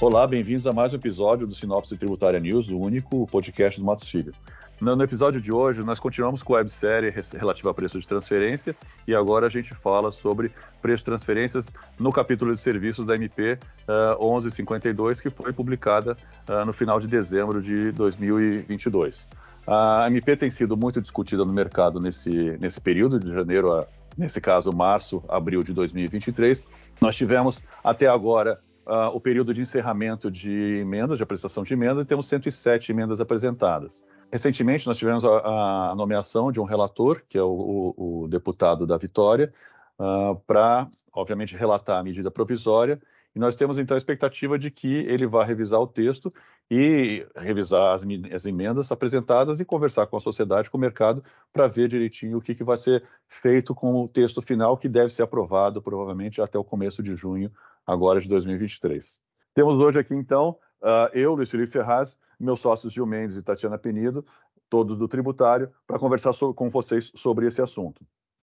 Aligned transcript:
Olá, 0.00 0.26
bem-vindos 0.26 0.66
a 0.66 0.72
mais 0.72 0.92
um 0.92 0.96
episódio 0.96 1.46
do 1.46 1.54
Sinopse 1.54 1.96
Tributária 1.96 2.40
News, 2.40 2.68
o 2.68 2.76
único 2.76 3.24
podcast 3.28 3.78
do 3.78 3.86
Matos 3.86 4.08
Filho. 4.08 4.34
No, 4.80 5.00
episódio 5.00 5.40
de 5.40 5.52
hoje, 5.52 5.80
nós 5.84 6.00
continuamos 6.00 6.42
com 6.42 6.54
a 6.54 6.56
websérie 6.56 7.14
relativa 7.38 7.70
a 7.70 7.74
preço 7.74 8.00
de 8.00 8.08
transferência 8.08 8.74
e 9.06 9.14
agora 9.14 9.46
a 9.46 9.48
gente 9.48 9.72
fala 9.72 10.10
sobre 10.10 10.50
preço 10.82 10.98
de 10.98 11.04
transferências 11.04 11.72
no 12.00 12.10
capítulo 12.10 12.52
de 12.52 12.58
serviços 12.58 13.06
da 13.06 13.14
MP 13.14 13.56
uh, 14.18 14.34
1152, 14.34 15.20
que 15.20 15.30
foi 15.30 15.52
publicada 15.52 16.16
uh, 16.48 16.64
no 16.66 16.72
final 16.72 16.98
de 16.98 17.06
dezembro 17.06 17.62
de 17.62 17.92
2022. 17.92 19.28
A 19.66 20.06
MP 20.08 20.36
tem 20.36 20.50
sido 20.50 20.76
muito 20.76 21.00
discutida 21.00 21.44
no 21.44 21.52
mercado 21.52 22.00
nesse, 22.00 22.58
nesse 22.60 22.80
período, 22.80 23.18
de 23.18 23.32
janeiro 23.32 23.72
a, 23.72 23.86
nesse 24.16 24.40
caso, 24.40 24.72
março, 24.72 25.22
abril 25.28 25.62
de 25.62 25.72
2023. 25.72 26.64
Nós 27.00 27.16
tivemos 27.16 27.62
até 27.82 28.08
agora 28.08 28.60
uh, 28.86 29.14
o 29.14 29.20
período 29.20 29.54
de 29.54 29.60
encerramento 29.60 30.30
de 30.30 30.78
emendas, 30.80 31.16
de 31.16 31.22
apreciação 31.22 31.62
de 31.62 31.74
emenda, 31.74 32.02
e 32.02 32.04
temos 32.04 32.26
107 32.28 32.90
emendas 32.90 33.20
apresentadas. 33.20 34.04
Recentemente, 34.30 34.86
nós 34.86 34.96
tivemos 34.96 35.24
a, 35.24 35.90
a 35.90 35.94
nomeação 35.94 36.50
de 36.50 36.60
um 36.60 36.64
relator, 36.64 37.22
que 37.28 37.38
é 37.38 37.42
o, 37.42 37.94
o, 37.96 38.22
o 38.22 38.28
deputado 38.28 38.86
da 38.86 38.96
Vitória, 38.96 39.52
uh, 39.98 40.34
para, 40.46 40.88
obviamente, 41.12 41.56
relatar 41.56 42.00
a 42.00 42.02
medida 42.02 42.30
provisória. 42.30 43.00
E 43.34 43.38
nós 43.38 43.56
temos, 43.56 43.78
então, 43.78 43.94
a 43.94 43.98
expectativa 43.98 44.58
de 44.58 44.70
que 44.70 44.94
ele 45.06 45.26
vá 45.26 45.42
revisar 45.42 45.80
o 45.80 45.86
texto 45.86 46.30
e 46.70 47.26
revisar 47.34 47.94
as, 47.94 48.04
as 48.32 48.46
emendas 48.46 48.92
apresentadas 48.92 49.58
e 49.58 49.64
conversar 49.64 50.06
com 50.06 50.16
a 50.16 50.20
sociedade, 50.20 50.70
com 50.70 50.76
o 50.76 50.80
mercado, 50.80 51.22
para 51.52 51.66
ver 51.66 51.88
direitinho 51.88 52.38
o 52.38 52.40
que, 52.42 52.54
que 52.54 52.64
vai 52.64 52.76
ser 52.76 53.02
feito 53.26 53.74
com 53.74 54.02
o 54.02 54.08
texto 54.08 54.42
final, 54.42 54.76
que 54.76 54.88
deve 54.88 55.08
ser 55.08 55.22
aprovado, 55.22 55.80
provavelmente, 55.80 56.42
até 56.42 56.58
o 56.58 56.64
começo 56.64 57.02
de 57.02 57.16
junho 57.16 57.50
agora 57.86 58.20
de 58.20 58.28
2023. 58.28 59.20
Temos 59.54 59.78
hoje 59.78 59.98
aqui, 59.98 60.14
então, 60.14 60.58
uh, 60.82 61.08
eu, 61.14 61.34
Luiz 61.34 61.50
Felipe 61.50 61.72
Ferraz, 61.72 62.18
meus 62.38 62.60
sócios 62.60 62.92
Gil 62.92 63.06
Mendes 63.06 63.36
e 63.36 63.42
Tatiana 63.42 63.78
Penido, 63.78 64.24
todos 64.68 64.96
do 64.96 65.08
tributário, 65.08 65.70
para 65.86 65.98
conversar 65.98 66.32
so 66.32 66.52
com 66.52 66.68
vocês 66.68 67.10
sobre 67.14 67.46
esse 67.46 67.60
assunto. 67.62 68.04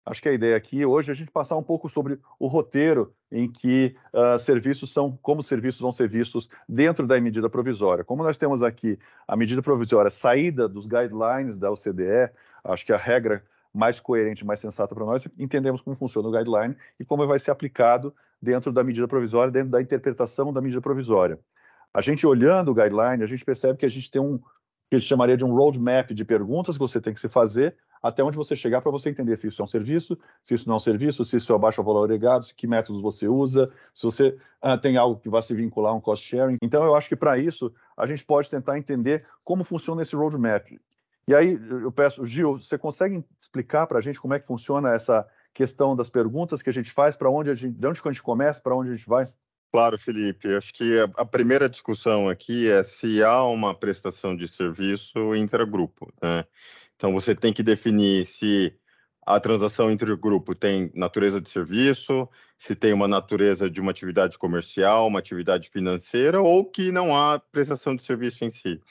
Acho 0.05 0.22
que 0.22 0.30
a 0.30 0.33
ideia 0.33 0.55
aqui 0.55 0.86
hoje 0.86 1.09
é 1.09 1.14
a 1.14 1.16
gente 1.16 1.31
passar 1.31 1.55
um 1.55 1.64
pouco 1.64 1.88
sobre 1.89 2.19
o 2.39 2.47
roteiro 2.47 3.14
em 3.31 3.52
que 3.52 3.95
uh, 4.14 4.39
serviços 4.39 4.92
são, 4.92 5.17
como 5.22 5.44
serviços 5.44 5.81
vão 5.81 5.92
ser 5.92 6.08
vistos 6.08 6.50
dentro 6.67 7.05
da 7.05 7.19
medida 7.22 7.50
provisória. 7.50 8.03
Como 8.03 8.23
nós 8.23 8.38
temos 8.38 8.64
aqui 8.64 8.97
a 9.27 9.36
medida 9.36 9.61
provisória 9.61 10.09
saída 10.09 10.67
dos 10.67 10.88
guidelines 10.88 11.59
da 11.59 11.72
OCDE, 11.72 12.31
acho 12.64 12.86
que 12.86 12.94
a 12.94 12.97
regra 12.97 13.44
mais 13.73 14.00
coerente, 14.00 14.45
mais 14.45 14.59
sensata 14.59 14.95
para 14.95 15.05
nós, 15.05 15.27
entendemos 15.38 15.81
como 15.81 15.95
funciona 15.95 16.27
o 16.27 16.31
guideline 16.31 16.75
e 17.00 17.05
como 17.05 17.27
vai 17.27 17.38
ser 17.38 17.52
aplicado 17.52 18.14
dentro 18.42 18.72
da 18.72 18.83
medida 18.83 19.08
provisória, 19.08 19.52
dentro 19.52 19.70
da 19.70 19.81
interpretação 19.81 20.52
da 20.52 20.61
medida 20.61 20.81
provisória. 20.81 21.39
A 21.94 22.02
gente 22.02 22.25
olhando 22.25 22.72
o 22.72 22.73
guideline, 22.73 23.23
a 23.23 23.27
gente 23.27 23.45
percebe 23.45 23.77
que 23.77 23.86
a 23.86 23.89
gente 23.89 24.09
tem 24.09 24.22
um 24.22 24.39
que 24.89 24.97
gente 24.97 25.08
chamaria 25.08 25.38
de 25.38 25.45
um 25.45 25.53
roadmap 25.53 26.11
de 26.11 26.25
perguntas 26.25 26.75
que 26.75 26.80
você 26.80 27.00
tem 27.00 27.14
que 27.14 27.20
se 27.20 27.30
fazer 27.30 27.75
até 28.02 28.23
onde 28.23 28.38
você 28.38 28.55
chegar 28.55 28.81
para 28.81 28.92
você 28.92 29.09
entender 29.09 29.36
se 29.38 29.47
isso 29.47 29.61
é 29.61 29.66
um 29.66 29.67
serviço, 29.67 30.17
se 30.42 30.53
isso 30.53 30.67
não 30.67 30.75
é 30.75 30.78
um 30.78 30.80
serviço, 30.80 31.25
se 31.25 31.38
isso 31.38 31.53
é 31.53 31.58
baixo 31.58 31.83
valor 31.83 32.03
agregado, 32.03 32.47
que 32.55 32.67
métodos 32.67 33.02
você 33.02 33.28
usa, 33.28 33.67
se 33.94 34.03
você 34.03 34.38
ah, 34.61 34.78
tem 34.78 34.97
algo 34.97 35.19
que 35.19 35.30
vai 35.30 35.42
se 35.42 35.53
vincular 35.53 35.92
a 35.92 35.95
um 35.95 36.02
cost 36.02 36.25
sharing. 36.25 36.58
Então, 36.61 36.83
eu 36.83 36.95
acho 36.95 37.09
que 37.09 37.16
para 37.16 37.38
isso 37.38 37.73
a 37.97 38.05
gente 38.05 38.25
pode 38.25 38.50
tentar 38.50 38.77
entender 38.77 39.25
como 39.44 39.64
funciona 39.64 40.02
esse 40.02 40.16
roadmap. 40.16 40.67
E 41.27 41.36
aí 41.36 41.59
eu 41.70 41.92
peço, 41.92 42.25
Gil, 42.25 42.53
você 42.53 42.77
consegue 42.77 43.23
explicar 43.38 43.86
para 43.86 44.00
a 44.00 44.02
gente 44.02 44.20
como 44.20 44.33
é 44.33 44.39
que 44.39 44.47
funciona 44.47 44.92
essa 44.92 45.27
questão 45.53 45.95
das 45.95 46.09
perguntas 46.09 46.61
que 46.61 46.70
a 46.70 46.73
gente 46.73 46.92
faz, 46.92 47.16
para 47.16 47.30
onde 47.30 47.50
a 47.50 47.53
gente, 47.53 47.77
de 47.77 47.88
onde 47.88 48.02
a 48.03 48.11
gente 48.11 48.23
começa, 48.23 48.61
para 48.61 48.75
onde 48.75 48.92
a 48.92 48.95
gente 48.95 49.08
vai? 49.08 49.26
Claro, 49.71 49.99
Felipe. 49.99 50.55
Acho 50.55 50.73
que 50.73 50.99
a, 50.99 51.04
a, 51.21 51.26
primeira 51.26 51.70
discussão 51.70 52.27
aqui 52.27 52.67
é 52.67 52.83
se 52.83 53.23
há 53.23 53.43
uma 53.43 53.76
prestação 53.76 54.36
de 54.36 54.48
serviço 54.48 55.36
intragrupo. 55.36 56.11
Né? 56.21 56.43
Então, 56.99 57.14
você 57.14 57.33
tem 57.33 57.54
que 57.54 57.64
definir 57.64 58.26
se 58.26 58.73
a 59.26 59.39
transação 59.39 59.89
entre 59.89 60.11
o 60.11 60.17
grupo 60.17 60.54
tem 60.54 60.92
natureza 60.93 61.39
de 61.39 61.49
serviço, 61.49 62.27
se 62.58 62.76
tem 62.76 62.92
uma 62.92 63.08
natureza 63.08 63.70
de 63.70 63.80
uma 63.80 63.92
atividade 63.92 64.37
comercial, 64.37 65.08
uma 65.08 65.20
atividade 65.20 65.70
financeira, 65.70 66.42
ou 66.42 66.65
que 66.65 66.92
não 66.92 67.15
há 67.15 67.39
prestação 67.39 67.95
de 67.95 68.04
serviço 68.04 68.43
em 68.43 68.52
si. 68.52 68.82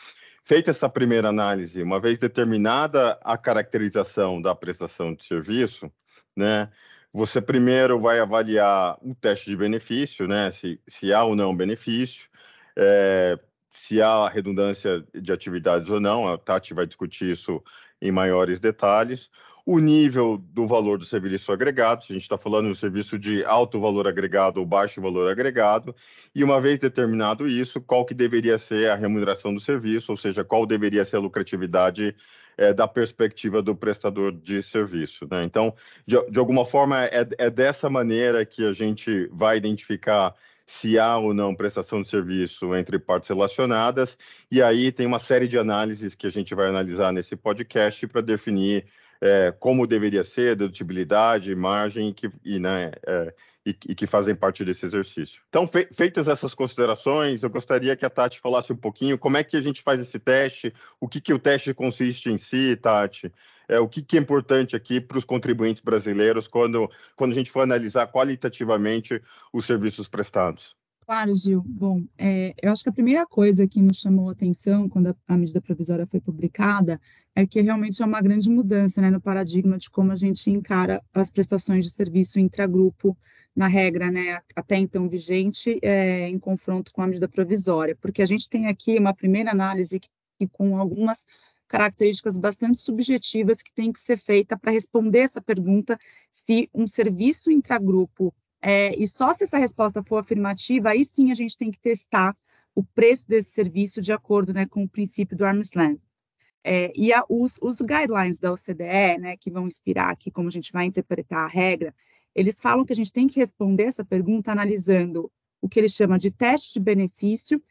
Feita 0.42 0.70
essa 0.70 0.88
primeira 0.88 1.28
análise, 1.28 1.82
uma 1.82 2.00
vez 2.00 2.16
determinada 2.16 3.18
a 3.22 3.36
caracterização 3.36 4.40
da 4.40 4.54
prestação 4.54 5.14
de 5.14 5.22
serviço, 5.26 5.92
né, 6.34 6.70
você 7.12 7.42
primeiro 7.42 8.00
vai 8.00 8.20
avaliar 8.20 8.96
o 9.02 9.14
teste 9.14 9.50
de 9.50 9.56
benefício, 9.56 10.26
né, 10.26 10.50
se, 10.50 10.80
se 10.88 11.12
há 11.12 11.24
ou 11.24 11.36
não 11.36 11.54
benefício, 11.54 12.26
é, 12.74 13.38
se 13.70 14.00
há 14.00 14.28
redundância 14.28 15.04
de 15.14 15.32
atividades 15.32 15.90
ou 15.90 16.00
não, 16.00 16.26
a 16.26 16.38
Tati 16.38 16.72
vai 16.72 16.86
discutir 16.86 17.32
isso 17.32 17.62
em 18.00 18.10
maiores 18.10 18.58
detalhes 18.58 19.30
o 19.68 19.78
nível 19.80 20.38
do 20.38 20.66
valor 20.66 20.96
do 20.96 21.04
serviço 21.04 21.52
agregado, 21.52 22.02
se 22.02 22.10
a 22.10 22.14
gente 22.14 22.22
está 22.22 22.38
falando 22.38 22.72
de 22.72 22.78
serviço 22.78 23.18
de 23.18 23.44
alto 23.44 23.78
valor 23.78 24.08
agregado 24.08 24.60
ou 24.60 24.64
baixo 24.64 24.98
valor 24.98 25.30
agregado, 25.30 25.94
e 26.34 26.42
uma 26.42 26.58
vez 26.58 26.78
determinado 26.78 27.46
isso, 27.46 27.78
qual 27.78 28.06
que 28.06 28.14
deveria 28.14 28.56
ser 28.56 28.88
a 28.88 28.94
remuneração 28.94 29.52
do 29.52 29.60
serviço, 29.60 30.10
ou 30.10 30.16
seja, 30.16 30.42
qual 30.42 30.64
deveria 30.64 31.04
ser 31.04 31.16
a 31.16 31.20
lucratividade 31.20 32.16
é, 32.56 32.72
da 32.72 32.88
perspectiva 32.88 33.60
do 33.60 33.76
prestador 33.76 34.32
de 34.32 34.62
serviço. 34.62 35.28
Né? 35.30 35.44
Então, 35.44 35.74
de, 36.06 36.16
de, 36.30 36.38
alguma 36.38 36.64
forma, 36.64 37.04
é, 37.04 37.28
é 37.36 37.50
dessa 37.50 37.90
maneira 37.90 38.46
que 38.46 38.64
a 38.64 38.72
gente 38.72 39.28
vai 39.30 39.58
identificar 39.58 40.34
se 40.68 40.98
há 40.98 41.16
ou 41.16 41.32
não 41.32 41.54
prestação 41.54 42.02
de 42.02 42.10
serviço 42.10 42.74
entre 42.76 42.98
partes 42.98 43.28
relacionadas, 43.28 44.18
e 44.50 44.62
aí 44.62 44.92
tem 44.92 45.06
uma 45.06 45.18
série 45.18 45.48
de 45.48 45.58
análises 45.58 46.14
que 46.14 46.26
a 46.26 46.30
gente 46.30 46.54
vai 46.54 46.68
analisar 46.68 47.10
nesse 47.10 47.34
podcast 47.34 48.06
para 48.06 48.20
definir 48.20 48.86
é, 49.20 49.52
como 49.58 49.86
deveria 49.86 50.22
ser, 50.22 50.54
dedutibilidade, 50.54 51.54
margem 51.54 52.12
que, 52.12 52.30
e, 52.44 52.58
né, 52.58 52.92
é, 53.06 53.34
e, 53.64 53.70
e, 53.88 53.94
que 53.94 54.06
fazem 54.06 54.34
parte 54.34 54.62
desse 54.62 54.84
exercício. 54.84 55.42
Então, 55.48 55.66
fe, 55.66 55.88
feitas 55.90 56.28
essas 56.28 56.52
considerações, 56.52 57.42
eu 57.42 57.48
gostaria 57.48 57.96
que 57.96 58.04
a 58.04 58.10
Tati 58.10 58.38
falasse 58.38 58.70
um 58.70 58.76
pouquinho 58.76 59.18
como 59.18 59.38
é 59.38 59.42
que 59.42 59.56
a 59.56 59.62
gente 59.62 59.82
faz 59.82 59.98
esse 59.98 60.18
teste, 60.18 60.72
o 61.00 61.08
que, 61.08 61.18
que 61.18 61.32
o 61.32 61.38
teste 61.38 61.72
consiste 61.72 62.28
em 62.28 62.36
si, 62.36 62.76
Tati, 62.76 63.32
é, 63.68 63.78
o 63.78 63.88
que, 63.88 64.02
que 64.02 64.16
é 64.16 64.20
importante 64.20 64.74
aqui 64.74 65.00
para 65.00 65.18
os 65.18 65.24
contribuintes 65.24 65.82
brasileiros 65.82 66.48
quando, 66.48 66.90
quando 67.14 67.32
a 67.32 67.34
gente 67.34 67.50
for 67.50 67.60
analisar 67.60 68.06
qualitativamente 68.06 69.22
os 69.52 69.66
serviços 69.66 70.08
prestados. 70.08 70.76
Claro, 71.08 71.34
Gil. 71.34 71.62
Bom, 71.66 72.04
é, 72.18 72.54
eu 72.62 72.70
acho 72.70 72.82
que 72.82 72.90
a 72.90 72.92
primeira 72.92 73.26
coisa 73.26 73.66
que 73.66 73.80
nos 73.80 73.98
chamou 73.98 74.28
a 74.28 74.32
atenção 74.32 74.90
quando 74.90 75.08
a, 75.08 75.16
a, 75.26 75.38
medida 75.38 75.58
provisória 75.58 76.06
foi 76.06 76.20
publicada 76.20 77.00
é 77.34 77.46
que 77.46 77.62
realmente 77.62 78.02
é 78.02 78.04
uma 78.04 78.20
grande 78.20 78.50
mudança 78.50 79.00
né, 79.00 79.10
no 79.10 79.18
paradigma 79.18 79.78
de 79.78 79.88
como 79.88 80.12
a 80.12 80.16
gente 80.16 80.50
encara 80.50 81.02
as 81.14 81.30
prestações 81.30 81.86
de 81.86 81.90
serviço 81.90 82.38
intragrupo 82.38 83.16
na 83.56 83.66
regra, 83.66 84.10
né, 84.10 84.40
até 84.54 84.76
então 84.76 85.08
vigente, 85.08 85.78
é, 85.82 86.28
em 86.28 86.38
confronto 86.38 86.92
com 86.92 87.00
a 87.00 87.06
medida 87.06 87.26
provisória, 87.26 87.96
porque 87.98 88.20
a 88.20 88.26
gente 88.26 88.46
tem 88.46 88.66
aqui 88.66 88.98
uma 88.98 89.14
primeira 89.14 89.50
análise 89.50 89.98
que, 89.98 90.08
que 90.38 90.46
com 90.46 90.76
algumas 90.76 91.24
características 91.68 92.38
bastante 92.38 92.80
subjetivas 92.80 93.62
que 93.62 93.72
tem 93.72 93.92
que 93.92 94.00
ser 94.00 94.18
feita 94.18 94.58
para 94.58 94.72
responder 94.72 95.20
essa 95.20 95.40
pergunta 95.40 95.98
se 96.30 96.68
um 96.74 96.86
serviço 96.86 97.50
intragrupo 97.50 98.34
é, 98.60 98.94
e 98.96 99.06
só 99.06 99.32
se 99.32 99.44
essa 99.44 99.58
resposta 99.58 100.02
for 100.02 100.18
afirmativa, 100.18 100.90
aí 100.90 101.04
sim 101.04 101.30
a 101.30 101.34
gente 101.34 101.56
tem 101.56 101.70
que 101.70 101.78
testar 101.78 102.36
o 102.74 102.82
preço 102.82 103.28
desse 103.28 103.50
serviço 103.50 104.00
de 104.00 104.12
acordo 104.12 104.52
né, 104.52 104.66
com 104.66 104.82
o 104.82 104.88
princípio 104.88 105.36
do 105.36 105.44
arm's 105.44 105.74
length. 105.74 106.02
É, 106.64 106.92
e 106.94 107.12
a, 107.12 107.24
os, 107.28 107.56
os, 107.62 107.76
guidelines 107.76 108.38
da 108.38 108.52
OCDE, 108.52 109.18
né, 109.20 109.36
que 109.36 109.50
vão 109.50 109.66
inspirar 109.66 110.10
aqui 110.10 110.30
como 110.30 110.48
a 110.48 110.50
gente 110.50 110.72
vai 110.72 110.86
interpretar 110.86 111.44
a 111.44 111.48
regra, 111.48 111.94
eles 112.34 112.60
falam 112.60 112.84
que 112.84 112.92
a 112.92 112.96
gente 112.96 113.12
tem 113.12 113.26
que 113.26 113.38
responder 113.38 113.84
essa 113.84 114.04
pergunta 114.04 114.52
analisando 114.52 115.30
o 115.60 115.68
que 115.68 115.78
eles 115.78 115.92
chamam 115.92 116.16
de 116.16 116.30
teste 116.30 116.74
de 116.74 116.80
benefício, 116.80 117.62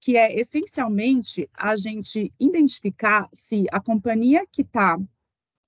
que 0.00 0.16
é 0.16 0.38
essencialmente 0.38 1.48
a 1.52 1.76
gente 1.76 2.32
identificar 2.38 3.28
se 3.32 3.66
a 3.72 3.80
companhia 3.80 4.46
que 4.50 4.62
está 4.62 4.98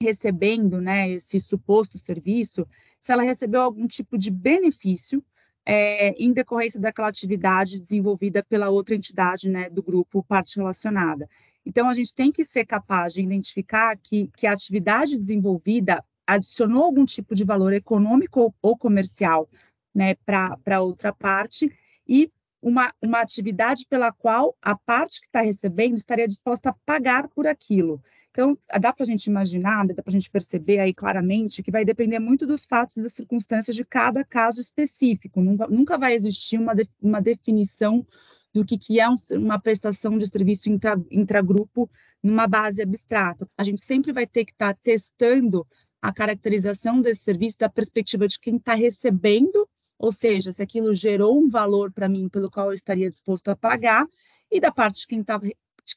recebendo 0.03 0.81
né, 0.81 1.11
esse 1.11 1.39
suposto 1.41 1.99
serviço, 1.99 2.67
se 3.01 3.13
ela 3.13 3.23
recebeu 3.23 3.63
algum 3.63 3.87
tipo 3.87 4.17
de 4.17 4.31
benefício 4.31 5.23
é, 5.67 6.11
em 6.13 6.33
decorrência 6.33 6.81
daquela 6.81 7.09
atividade 7.09 7.79
desenvolvida 7.79 8.43
pela 8.43 8.71
outra 8.71 8.95
entidade 8.95 9.49
né, 9.49 9.69
do 9.69 9.83
grupo 9.83 10.23
parte 10.23 10.57
relacionada. 10.57 11.29
Então, 11.65 11.89
a 11.89 11.95
gente 11.95 12.15
tem 12.15 12.33
que 12.33 12.45
ser 12.45 12.65
capaz 12.65 13.13
de 13.13 13.23
identificar 13.23 13.97
que, 13.97 14.29
que 14.37 14.47
a 14.47 14.53
atividade 14.53 15.19
desenvolvida 15.19 16.03
adicionou 16.27 16.85
algum 16.85 17.05
tipo 17.05 17.35
de 17.35 17.45
valor 17.45 17.73
econômico 17.73 18.55
ou, 18.63 18.77
comercial 18.77 19.49
né, 19.95 20.15
para 20.25 20.81
outra 20.81 21.13
parte 21.13 21.71
e 22.09 22.31
uma, 22.63 22.93
uma 23.01 23.21
atividade 23.21 23.87
pela 23.89 24.13
qual 24.13 24.57
a 24.61 24.77
parte 24.77 25.21
que 25.21 25.27
está 25.27 25.41
recebendo 25.41 25.97
estaria 25.97 26.29
disposta 26.29 26.71
a 26.71 26.75
pagar 26.85 27.29
por 27.29 27.47
aquilo. 27.47 28.03
Então, 28.31 28.57
dá 28.81 28.93
para 28.93 29.03
a 29.03 29.07
gente 29.07 29.27
imaginar, 29.27 29.87
dá 29.87 29.95
para 29.95 30.05
a 30.07 30.13
gente 30.13 30.31
perceber 30.31 30.79
aí 30.79 30.95
claramente 30.95 31.63
que 31.63 31.71
vai 31.71 31.85
depender 31.85 32.19
muito 32.21 32.47
dos 32.47 32.65
fatos 32.65 32.97
e 32.97 33.03
das 33.03 33.13
circunstâncias 33.13 33.75
de 33.75 33.85
cada 33.85 34.25
caso 34.25 34.61
específico. 34.61 35.41
Nunca, 35.41 35.67
nunca 35.67 35.99
vai 35.99 36.15
existir 36.15 36.59
uma, 36.59 36.75
de, 36.75 36.89
uma 37.03 37.21
definição 37.21 38.07
do 38.53 38.65
que, 38.65 38.79
que 38.79 39.01
é 39.01 39.09
um, 39.09 39.15
uma 39.33 39.59
prestação 39.59 40.17
de 40.17 40.27
serviço 40.27 40.71
intra, 40.71 41.01
intragrupo 41.11 41.91
numa 42.23 42.47
base 42.47 42.83
abstrata. 42.83 43.49
A 43.57 43.65
gente 43.65 43.81
sempre 43.81 44.13
vai 44.13 44.27
ter 44.27 44.45
que 44.45 44.53
estar 44.53 44.75
tá 44.75 44.81
testando 44.83 45.67
a 46.01 46.13
caracterização 46.13 47.01
desse 47.01 47.23
serviço 47.23 47.59
da 47.59 47.69
perspectiva 47.69 48.27
de 48.27 48.39
quem 48.39 48.57
está 48.57 48.75
recebendo, 48.75 49.69
ou 50.01 50.11
seja, 50.11 50.51
se 50.51 50.63
aquilo 50.63 50.95
gerou 50.95 51.39
um 51.39 51.51
valor 51.51 51.93
para 51.93 52.09
mim 52.09 52.27
pelo 52.27 52.51
qual 52.51 52.69
eu 52.69 52.73
estaria 52.73 53.11
disposto 53.11 53.49
a 53.51 53.57
pagar, 53.57 54.07
e 54.51 54.59
da 54.59 54.73
parte 54.73 55.03
de 55.03 55.07
quem 55.07 55.21
está 55.21 55.39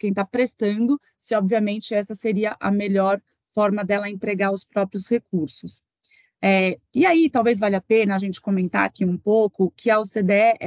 está 0.04 0.26
prestando, 0.26 1.00
se 1.16 1.34
obviamente 1.34 1.96
essa 1.96 2.14
seria 2.14 2.58
a 2.60 2.70
melhor 2.70 3.22
forma 3.54 3.84
dela 3.84 4.10
empregar 4.10 4.52
os 4.52 4.66
próprios 4.66 5.08
recursos. 5.08 5.82
É, 6.42 6.78
e 6.94 7.06
aí, 7.06 7.30
talvez 7.30 7.60
valha 7.60 7.78
a 7.78 7.82
pena 7.82 8.16
a 8.16 8.20
gente 8.20 8.42
comentar 8.42 8.86
aqui 8.86 9.06
um 9.06 9.18
pouco 9.18 9.72
que 9.72 9.90
a 9.90 10.00
OCDE, 10.00 10.60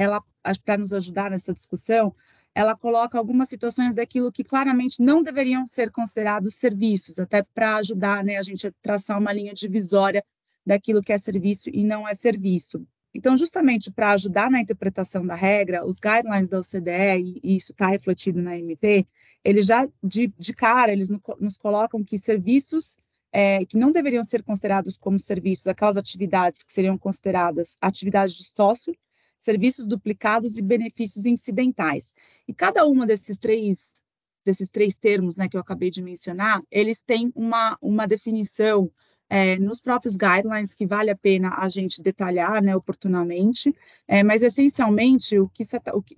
para 0.65 0.77
nos 0.77 0.91
ajudar 0.91 1.29
nessa 1.29 1.53
discussão, 1.53 2.15
ela 2.55 2.75
coloca 2.75 3.19
algumas 3.19 3.49
situações 3.49 3.93
daquilo 3.93 4.31
que 4.31 4.43
claramente 4.43 4.99
não 4.99 5.21
deveriam 5.21 5.67
ser 5.67 5.91
considerados 5.91 6.55
serviços, 6.55 7.19
até 7.19 7.43
para 7.43 7.75
ajudar 7.75 8.23
né, 8.23 8.37
a 8.37 8.41
gente 8.41 8.65
a 8.65 8.73
traçar 8.81 9.19
uma 9.19 9.31
linha 9.31 9.53
divisória 9.53 10.23
daquilo 10.65 11.03
que 11.03 11.13
é 11.13 11.17
serviço 11.19 11.69
e 11.71 11.83
não 11.83 12.07
é 12.07 12.15
serviço. 12.15 12.83
Então, 13.17 13.35
justamente 13.35 13.89
para 13.89 14.11
ajudar 14.11 14.51
na 14.51 14.61
interpretação 14.61 15.25
da 15.25 15.33
regra, 15.33 15.83
os 15.83 15.99
guidelines 15.99 16.49
da 16.49 16.59
OCDE, 16.59 17.41
e 17.43 17.55
isso 17.55 17.71
está 17.71 17.87
refletido 17.87 18.39
na 18.43 18.55
MP, 18.55 19.07
eles 19.43 19.65
já, 19.65 19.89
de, 20.03 20.31
de 20.37 20.53
cara, 20.53 20.91
eles 20.91 21.09
no, 21.09 21.19
nos 21.39 21.57
colocam 21.57 22.03
que 22.03 22.15
serviços 22.15 22.95
é, 23.31 23.65
que 23.65 23.75
não 23.75 23.91
deveriam 23.91 24.23
ser 24.23 24.43
considerados 24.43 24.99
como 24.99 25.19
serviços, 25.19 25.65
aquelas 25.65 25.97
atividades 25.97 26.61
que 26.61 26.71
seriam 26.71 26.95
consideradas 26.95 27.75
atividades 27.81 28.35
de 28.35 28.43
sócio, 28.43 28.95
serviços 29.35 29.87
duplicados 29.87 30.55
e 30.55 30.61
benefícios 30.61 31.25
incidentais. 31.25 32.13
E 32.47 32.53
cada 32.53 32.85
uma 32.85 33.07
desses 33.07 33.35
três, 33.35 34.03
desses 34.45 34.69
três 34.69 34.95
termos 34.95 35.35
né, 35.35 35.49
que 35.49 35.57
eu 35.57 35.61
acabei 35.61 35.89
de 35.89 36.03
mencionar, 36.03 36.61
eles 36.69 37.01
têm 37.01 37.31
uma, 37.35 37.79
uma 37.81 38.07
definição 38.07 38.91
é, 39.29 39.57
nos 39.59 39.79
próprios 39.79 40.15
guidelines 40.15 40.73
que 40.73 40.85
vale 40.85 41.09
a 41.09 41.15
pena 41.15 41.55
a 41.57 41.67
gente 41.69 42.01
detalhar 42.01 42.61
né, 42.61 42.75
oportunamente, 42.75 43.73
é, 44.07 44.23
mas 44.23 44.41
essencialmente 44.41 45.37
o 45.37 45.49
que, 45.49 45.63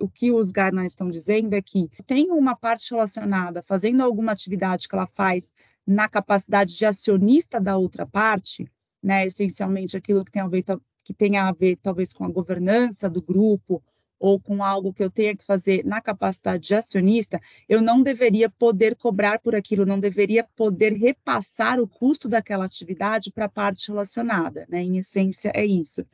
o 0.00 0.08
que 0.08 0.30
os 0.30 0.50
guidelines 0.50 0.92
estão 0.92 1.10
dizendo 1.10 1.54
é 1.54 1.62
que 1.62 1.90
tem 2.06 2.30
uma 2.30 2.54
parte 2.54 2.90
relacionada 2.90 3.62
fazendo 3.66 4.02
alguma 4.02 4.32
atividade 4.32 4.88
que 4.88 4.94
ela 4.94 5.06
faz 5.06 5.52
na 5.86 6.08
capacidade 6.08 6.76
de 6.76 6.86
acionista 6.86 7.60
da 7.60 7.76
outra 7.76 8.06
parte, 8.06 8.70
né, 9.02 9.26
essencialmente 9.26 9.96
aquilo 9.96 10.24
que 10.24 10.30
tem 10.30 10.42
a 10.42 10.48
ver, 10.48 10.64
que 11.02 11.12
tem 11.12 11.36
a 11.36 11.50
ver 11.52 11.76
talvez 11.76 12.12
com 12.12 12.24
a 12.24 12.30
governança 12.30 13.08
do 13.10 13.20
grupo 13.20 13.82
ou 14.20 14.38
com 14.38 14.62
algo 14.62 14.92
que 14.92 15.02
eu 15.02 15.10
tenha 15.10 15.34
que 15.34 15.42
fazer 15.42 15.82
na 15.84 16.00
capacidade 16.00 16.68
de 16.68 16.74
acionista, 16.74 17.40
eu 17.66 17.80
não 17.80 18.02
deveria 18.02 18.50
poder 18.50 18.94
cobrar 18.94 19.40
por 19.40 19.54
aquilo, 19.54 19.86
não 19.86 19.98
deveria 19.98 20.44
poder 20.44 20.92
repassar 20.92 21.80
o 21.80 21.88
custo 21.88 22.28
daquela 22.28 22.66
atividade 22.66 23.32
para 23.32 23.46
a 23.46 23.48
parte 23.48 23.88
relacionada, 23.88 24.66
né? 24.68 24.82
Em 24.82 24.98
essência, 24.98 25.50
é 25.54 25.64
isso. 25.64 26.06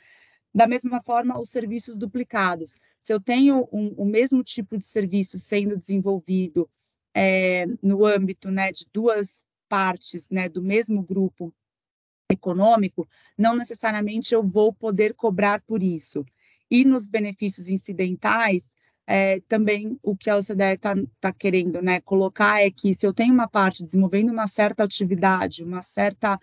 Da 0.54 0.68
mesma 0.68 1.02
forma, 1.02 1.38
os 1.38 1.50
serviços 1.50 1.98
duplicados. 1.98 2.78
Se 3.00 3.12
eu 3.12 3.20
tenho 3.20 3.68
um, 3.72 3.88
o 3.96 4.04
mesmo 4.04 4.42
tipo 4.44 4.78
de 4.78 4.86
serviço 4.86 5.38
sendo 5.38 5.76
desenvolvido 5.76 6.70
é, 7.12 7.66
no 7.82 8.06
âmbito 8.06 8.50
né, 8.50 8.70
de 8.70 8.86
duas 8.92 9.44
partes 9.68 10.30
né, 10.30 10.48
do 10.48 10.62
mesmo 10.62 11.02
grupo 11.02 11.52
econômico, 12.30 13.08
não 13.36 13.56
necessariamente 13.56 14.32
eu 14.32 14.42
vou 14.42 14.72
poder 14.72 15.14
cobrar 15.14 15.60
por 15.62 15.82
isso. 15.82 16.24
E 16.70 16.84
nos 16.84 17.06
benefícios 17.06 17.68
incidentais, 17.68 18.74
é, 19.06 19.40
também 19.42 19.98
o 20.02 20.16
que 20.16 20.28
a 20.28 20.36
OCDE 20.36 20.74
está 20.74 20.94
tá 21.20 21.32
querendo 21.32 21.80
né, 21.80 22.00
colocar 22.00 22.60
é 22.60 22.70
que 22.70 22.92
se 22.92 23.06
eu 23.06 23.14
tenho 23.14 23.32
uma 23.32 23.48
parte 23.48 23.84
desenvolvendo 23.84 24.30
uma 24.30 24.48
certa 24.48 24.82
atividade, 24.82 25.62
uma 25.62 25.80
certa, 25.80 26.38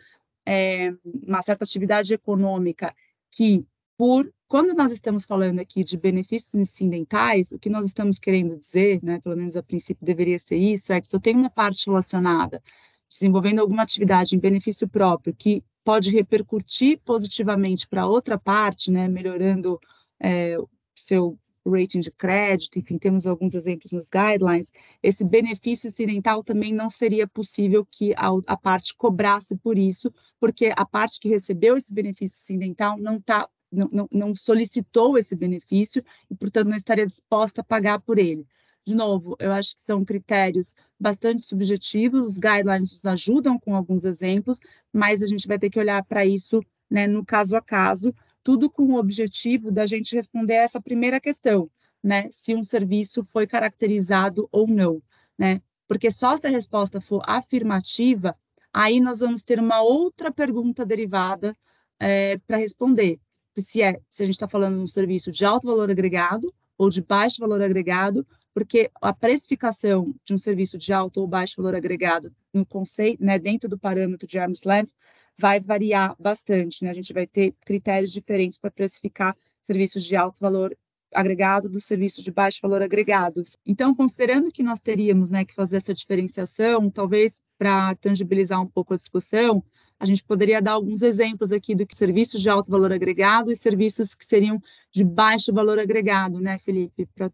é, 0.46 0.94
uma 1.28 1.42
certa 1.42 1.66
atividade 1.66 2.14
econômica 2.14 2.96
que 3.30 3.66
por 3.98 4.32
quando 4.48 4.76
nós 4.76 4.92
estamos 4.92 5.26
falando 5.26 5.60
aqui 5.60 5.84
de 5.84 5.98
benefícios 5.98 6.54
incidentais, 6.54 7.52
o 7.52 7.60
que 7.60 7.70
nós 7.70 7.86
estamos 7.86 8.20
querendo 8.20 8.56
dizer, 8.56 9.00
né, 9.04 9.20
pelo 9.20 9.36
menos 9.36 9.56
a 9.56 9.64
princípio 9.64 10.06
deveria 10.06 10.38
ser 10.38 10.58
isso, 10.58 10.94
é 10.94 11.02
que 11.02 11.08
se 11.08 11.16
eu 11.16 11.20
tenho 11.20 11.40
uma 11.40 11.50
parte 11.50 11.88
relacionada 11.88 12.62
desenvolvendo 13.10 13.60
alguma 13.60 13.84
atividade 13.84 14.36
em 14.36 14.40
benefício 14.40 14.88
próprio 14.88 15.34
que 15.36 15.64
pode 15.84 16.12
repercutir 16.12 17.00
positivamente 17.04 17.88
para 17.88 18.08
outra 18.08 18.38
parte, 18.38 18.92
né, 18.92 19.08
melhorando 19.08 19.80
é, 20.24 20.58
seu 20.96 21.38
rating 21.66 22.00
de 22.00 22.12
crédito, 22.12 22.78
enfim, 22.78 22.98
temos 22.98 23.26
alguns 23.26 23.56
exemplos 23.56 23.92
nos 23.94 24.10
guidelines, 24.10 24.72
esse 25.02 25.24
benefício 25.24 25.88
incidental 25.88 26.44
também 26.44 26.74
não 26.74 26.90
seria 26.90 27.28
possível 27.28 27.86
que 27.86 28.14
a, 28.16 28.30
a, 28.48 28.58
parte 28.58 28.94
cobrasse 28.96 29.56
por 29.56 29.78
isso, 29.78 30.14
porque 30.40 30.74
a 30.76 30.86
parte 30.86 31.20
que 31.20 31.30
recebeu 31.30 31.78
esse 31.78 31.94
benefício 31.94 32.42
incidental 32.42 32.98
não, 32.98 33.20
tá, 33.22 33.48
não, 33.72 33.88
não, 33.92 34.08
não 34.12 34.36
solicitou 34.36 35.18
esse 35.18 35.36
benefício 35.36 36.04
e, 36.30 36.36
portanto, 36.36 36.68
não 36.68 36.76
estaria 36.76 37.08
disposta 37.08 37.62
a 37.62 37.64
pagar 37.64 38.00
por 38.02 38.20
ele. 38.20 38.46
De 38.86 38.94
novo, 38.94 39.38
eu 39.40 39.54
acho 39.54 39.76
que 39.76 39.82
são 39.82 40.04
critérios 40.04 40.76
bastante 41.00 41.44
subjetivos, 41.44 42.32
os 42.32 42.38
guidelines 42.38 42.92
nos 42.92 43.06
ajudam 43.06 43.58
com 43.58 43.74
alguns 43.74 44.04
exemplos, 44.04 44.60
mas 44.92 45.22
a 45.22 45.26
gente 45.26 45.48
vai 45.48 45.58
ter 45.58 45.70
que 45.70 45.80
olhar 45.80 46.04
para 46.04 46.26
isso 46.26 46.62
né, 46.90 47.08
no 47.08 47.26
caso 47.26 47.56
a 47.56 47.62
caso, 47.62 48.14
tudo 48.44 48.70
com 48.70 48.84
o 48.84 48.98
objetivo 48.98 49.72
da 49.72 49.86
gente 49.86 50.16
responder 50.16 50.56
essa 50.56 50.82
primeira 50.82 51.20
questão, 51.20 51.70
né? 52.04 52.30
Se 52.32 52.54
um 52.54 52.64
serviço 52.64 53.24
foi 53.26 53.48
caracterizado 53.48 54.48
ou 54.52 54.68
não, 54.68 55.02
né? 55.38 55.62
Porque 55.88 56.12
só 56.12 56.36
se 56.36 56.48
a 56.48 56.50
resposta 56.50 57.00
for 57.00 57.24
afirmativa, 57.26 58.36
aí 58.74 59.00
nós 59.00 59.20
vamos 59.20 59.44
ter 59.44 59.60
uma 59.60 59.82
outra 59.82 60.32
pergunta 60.32 60.86
derivada 60.86 61.56
é, 62.00 62.38
para 62.40 62.58
responder. 62.58 63.20
Se, 63.58 63.82
é, 63.82 64.02
se 64.10 64.24
a 64.24 64.26
gente 64.26 64.36
está 64.36 64.48
falando 64.48 64.78
de 64.78 64.84
um 64.84 64.88
serviço 64.88 65.32
de 65.32 65.46
alto 65.46 65.68
valor 65.68 65.90
agregado 65.90 66.54
ou 66.78 66.90
de 66.90 67.02
baixo 67.02 67.40
valor 67.40 67.62
agregado, 67.62 68.26
porque 68.54 68.92
a 69.02 69.14
precificação 69.14 70.14
de 70.26 70.34
um 70.34 70.38
serviço 70.38 70.78
de 70.78 70.92
alto 70.92 71.22
ou 71.22 71.28
baixo 71.28 71.56
valor 71.58 71.76
agregado 71.76 72.34
no 72.54 72.66
conceito, 72.66 73.24
né, 73.24 73.40
dentro 73.40 73.70
do 73.70 73.78
parâmetro 73.78 74.28
de 74.28 74.38
arm's 74.38 74.64
length, 74.64 74.94
vai 75.40 75.60
variar 75.60 76.16
bastante. 76.20 76.84
Né? 76.84 76.90
A 76.90 76.94
gente 76.94 77.14
vai 77.14 77.28
ter 77.28 77.54
critérios 77.66 78.12
diferentes 78.12 78.58
para 78.58 78.72
precificar 78.72 79.36
serviços 79.62 80.04
de 80.04 80.16
alto 80.16 80.40
valor 80.40 80.76
agregado 81.14 81.70
dos 81.70 81.86
serviços 81.86 82.24
de 82.24 82.32
baixo 82.32 82.60
valor 82.62 82.82
agregados. 82.82 83.56
Então, 83.66 83.94
considerando 83.94 84.52
que 84.52 84.64
nós 84.64 84.80
teríamos 84.80 85.30
né, 85.30 85.46
que 85.46 85.54
fazer 85.54 85.78
essa 85.78 85.94
diferenciação, 85.94 86.90
talvez 86.90 87.42
para 87.58 87.96
tangibilizar 87.96 88.62
um 88.62 88.68
pouco 88.68 88.94
a 88.94 88.98
discussão, 88.98 89.64
a 90.00 90.06
gente 90.06 90.24
poderia 90.24 90.62
dar 90.62 90.74
alguns 90.74 91.02
exemplos 91.02 91.52
aqui 91.52 91.76
do 91.76 91.86
que 91.86 91.96
serviços 91.96 92.42
de 92.42 92.50
alto 92.50 92.72
valor 92.72 92.92
agregado 92.92 93.52
e 93.52 93.56
serviços 93.56 94.14
que 94.14 94.26
seriam 94.26 94.62
de 94.92 95.04
baixo 95.04 95.54
valor 95.54 95.80
agregado, 95.80 96.40
né, 96.42 96.58
Felipe? 96.60 97.08
Para 97.16 97.32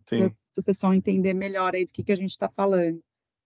o 0.58 0.63
pessoal 0.63 0.94
entender 0.94 1.34
melhor 1.34 1.74
aí 1.74 1.86
do 1.86 1.91
que, 1.91 2.03
que 2.03 2.12
a 2.12 2.18
gente 2.18 2.32
está 2.32 2.50
falando. 2.50 3.01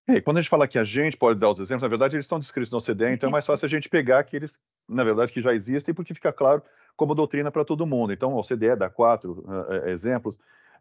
É, 0.08 0.20
quando 0.20 0.38
a 0.38 0.42
gente 0.42 0.50
fala 0.50 0.68
que 0.68 0.78
a 0.78 0.84
gente 0.84 1.16
pode 1.16 1.40
dar 1.40 1.50
os 1.50 1.60
exemplos, 1.60 1.84
na 1.84 1.88
verdade 1.88 2.16
eles 2.16 2.26
estão 2.26 2.38
descritos 2.38 2.70
no 2.72 2.78
OCDE, 2.80 3.14
então 3.14 3.30
é 3.30 3.32
mais 3.32 3.46
fácil 3.46 3.66
a 3.66 3.70
gente 3.70 3.88
pegar 3.88 4.20
aqueles, 4.20 4.60
na 4.88 5.04
verdade, 5.04 5.32
que 5.32 5.42
já 5.42 5.54
existem, 5.54 5.94
porque 5.94 6.14
fica 6.14 6.34
claro 6.34 6.62
como 6.98 7.16
doutrina 7.16 7.50
para 7.50 7.64
todo 7.64 7.88
mundo. 7.88 8.12
Então, 8.12 8.34
o 8.34 8.40
OCDE 8.40 8.76
dá 8.76 8.90
quatro 8.90 9.46
uh, 9.48 9.88
exemplos, 9.88 10.38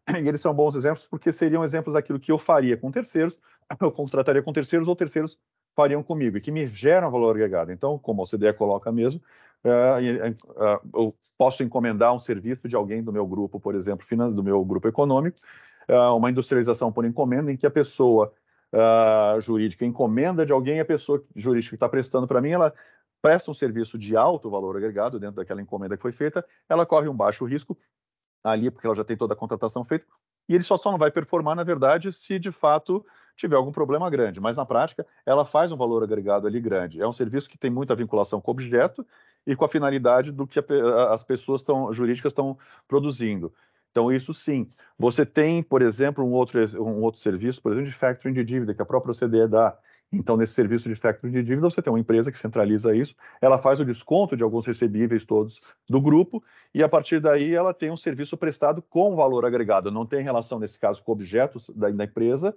e 0.11 0.29
eles 0.29 0.41
são 0.41 0.53
bons 0.53 0.75
exemplos 0.75 1.07
porque 1.07 1.31
seriam 1.31 1.63
exemplos 1.63 1.95
daquilo 1.95 2.19
que 2.19 2.33
eu 2.33 2.39
faria 2.39 2.77
com 2.77 2.91
terceiros, 2.91 3.39
eu 3.81 3.93
contrataria 3.93 4.43
com 4.43 4.53
terceiros 4.53 4.89
ou 4.89 4.97
terceiros 4.97 5.39
fariam 5.75 6.03
comigo, 6.03 6.37
e 6.37 6.41
que 6.41 6.51
me 6.51 6.67
geram 6.67 7.11
valor 7.11 7.31
agregado. 7.31 7.71
Então, 7.71 7.99
como 7.99 8.23
a 8.23 8.25
OCDE 8.25 8.53
coloca 8.55 8.91
mesmo, 8.91 9.21
uh, 9.65 10.81
uh, 10.83 11.01
eu 11.01 11.15
posso 11.39 11.63
encomendar 11.63 12.13
um 12.13 12.19
serviço 12.19 12.67
de 12.67 12.75
alguém 12.75 13.01
do 13.01 13.13
meu 13.13 13.25
grupo, 13.25 13.61
por 13.61 13.77
exemplo, 13.77 14.05
do 14.35 14.43
meu 14.43 14.65
grupo 14.65 14.89
econômico, 14.89 15.39
uma 16.17 16.31
industrialização 16.31 16.93
por 16.93 17.05
encomenda, 17.05 17.53
em 17.53 17.57
que 17.57 17.67
a 17.67 17.71
pessoa 17.71 18.33
uh, 18.73 19.41
jurídica 19.41 19.85
encomenda 19.85 20.45
de 20.45 20.53
alguém, 20.53 20.81
a 20.81 20.85
pessoa 20.85 21.23
jurídica 21.35 21.71
que 21.71 21.77
está 21.77 21.89
prestando 21.89 22.27
para 22.27 22.41
mim, 22.41 22.51
ela 22.51 22.73
presta 23.21 23.51
um 23.51 23.55
serviço 23.55 23.97
de 23.97 24.17
alto 24.17 24.51
valor 24.51 24.77
agregado 24.77 25.19
dentro 25.21 25.37
daquela 25.37 25.63
encomenda 25.63 25.97
que 25.97 26.03
foi 26.03 26.13
feita, 26.13 26.45
ela 26.69 26.85
corre 26.85 27.09
um 27.09 27.15
baixo 27.15 27.45
risco 27.45 27.77
ali, 28.43 28.71
porque 28.71 28.87
ela 28.87 28.97
já 28.97 29.05
tem 29.05 29.17
toda 29.17 29.35
a 29.35 29.37
contratação 29.37 29.85
feita, 29.85 30.05
e 30.49 30.55
ele 30.55 30.65
só, 30.65 30.77
só 30.77 30.91
não 30.91 30.99
vai 30.99 31.11
performar, 31.11 31.55
na 31.55 31.63
verdade, 31.63 32.13
se 32.13 32.39
de 32.39 32.51
fato 32.51 33.05
tiver 33.37 33.57
algum 33.57 33.73
problema 33.73 34.11
grande. 34.11 34.41
Mas 34.41 34.57
na 34.57 34.67
prática, 34.67 35.07
ela 35.25 35.45
faz 35.45 35.71
um 35.73 35.77
valor 35.77 36.03
agregado 36.03 36.47
ali 36.47 36.61
grande. 36.61 37.01
É 37.01 37.07
um 37.07 37.13
serviço 37.13 37.49
que 37.49 37.57
tem 37.57 37.71
muita 37.71 37.95
vinculação 37.95 38.41
com 38.41 38.51
o 38.51 38.55
objeto 38.55 39.07
e 39.47 39.57
com 39.57 39.65
a 39.65 39.69
finalidade 39.69 40.33
do 40.33 40.47
que 40.47 40.59
a, 40.59 41.13
as 41.13 41.23
pessoas 41.23 41.63
tão, 41.63 41.93
jurídicas 41.93 42.31
estão 42.31 42.59
produzindo. 42.87 43.53
Então, 43.93 44.11
isso 44.11 44.35
sim. 44.35 44.69
Você 44.99 45.25
tem, 45.25 45.63
por 45.63 45.83
exemplo, 45.83 46.25
um 46.25 46.33
outro, 46.33 46.59
um 46.83 47.03
outro 47.03 47.21
serviço, 47.21 47.63
por 47.63 47.73
exemplo, 47.73 47.91
de 47.91 47.97
factoring 47.97 48.35
de 48.35 48.43
dívida, 48.43 48.75
que 48.75 48.83
a 48.83 48.87
própria 48.87 49.13
OCDE 49.13 49.47
dá, 49.47 49.79
Então, 50.11 50.37
nesse 50.37 50.55
serviço 50.55 50.89
de 50.89 50.95
factoring 50.95 51.33
de 51.33 51.43
dívida, 51.43 51.69
você 51.69 51.81
tem 51.81 51.93
uma 51.93 52.01
empresa 52.01 52.31
que 52.33 52.39
centraliza 52.39 52.95
isso, 52.95 53.15
ela 53.41 53.57
faz 53.57 53.81
o 53.81 53.85
desconto 53.85 54.37
de 54.37 54.43
alguns 54.43 54.67
recebíveis 54.67 55.25
todos 55.25 55.75
do 55.89 56.01
grupo, 56.01 56.43
e 56.75 56.83
a 56.83 56.89
partir 56.89 57.21
daí 57.21 57.55
ela 57.55 57.73
tem 57.73 57.91
um 57.91 57.97
serviço 57.97 58.37
prestado 58.37 58.83
com 58.83 59.15
valor 59.15 59.45
agregado. 59.47 59.91
Não 59.91 60.07
tem 60.07 60.23
relação, 60.23 60.59
nesse 60.59 60.79
caso, 60.79 61.03
com 61.03 61.13
objetos 61.13 61.71
da, 61.71 61.91
da 61.91 62.05
empresa, 62.05 62.55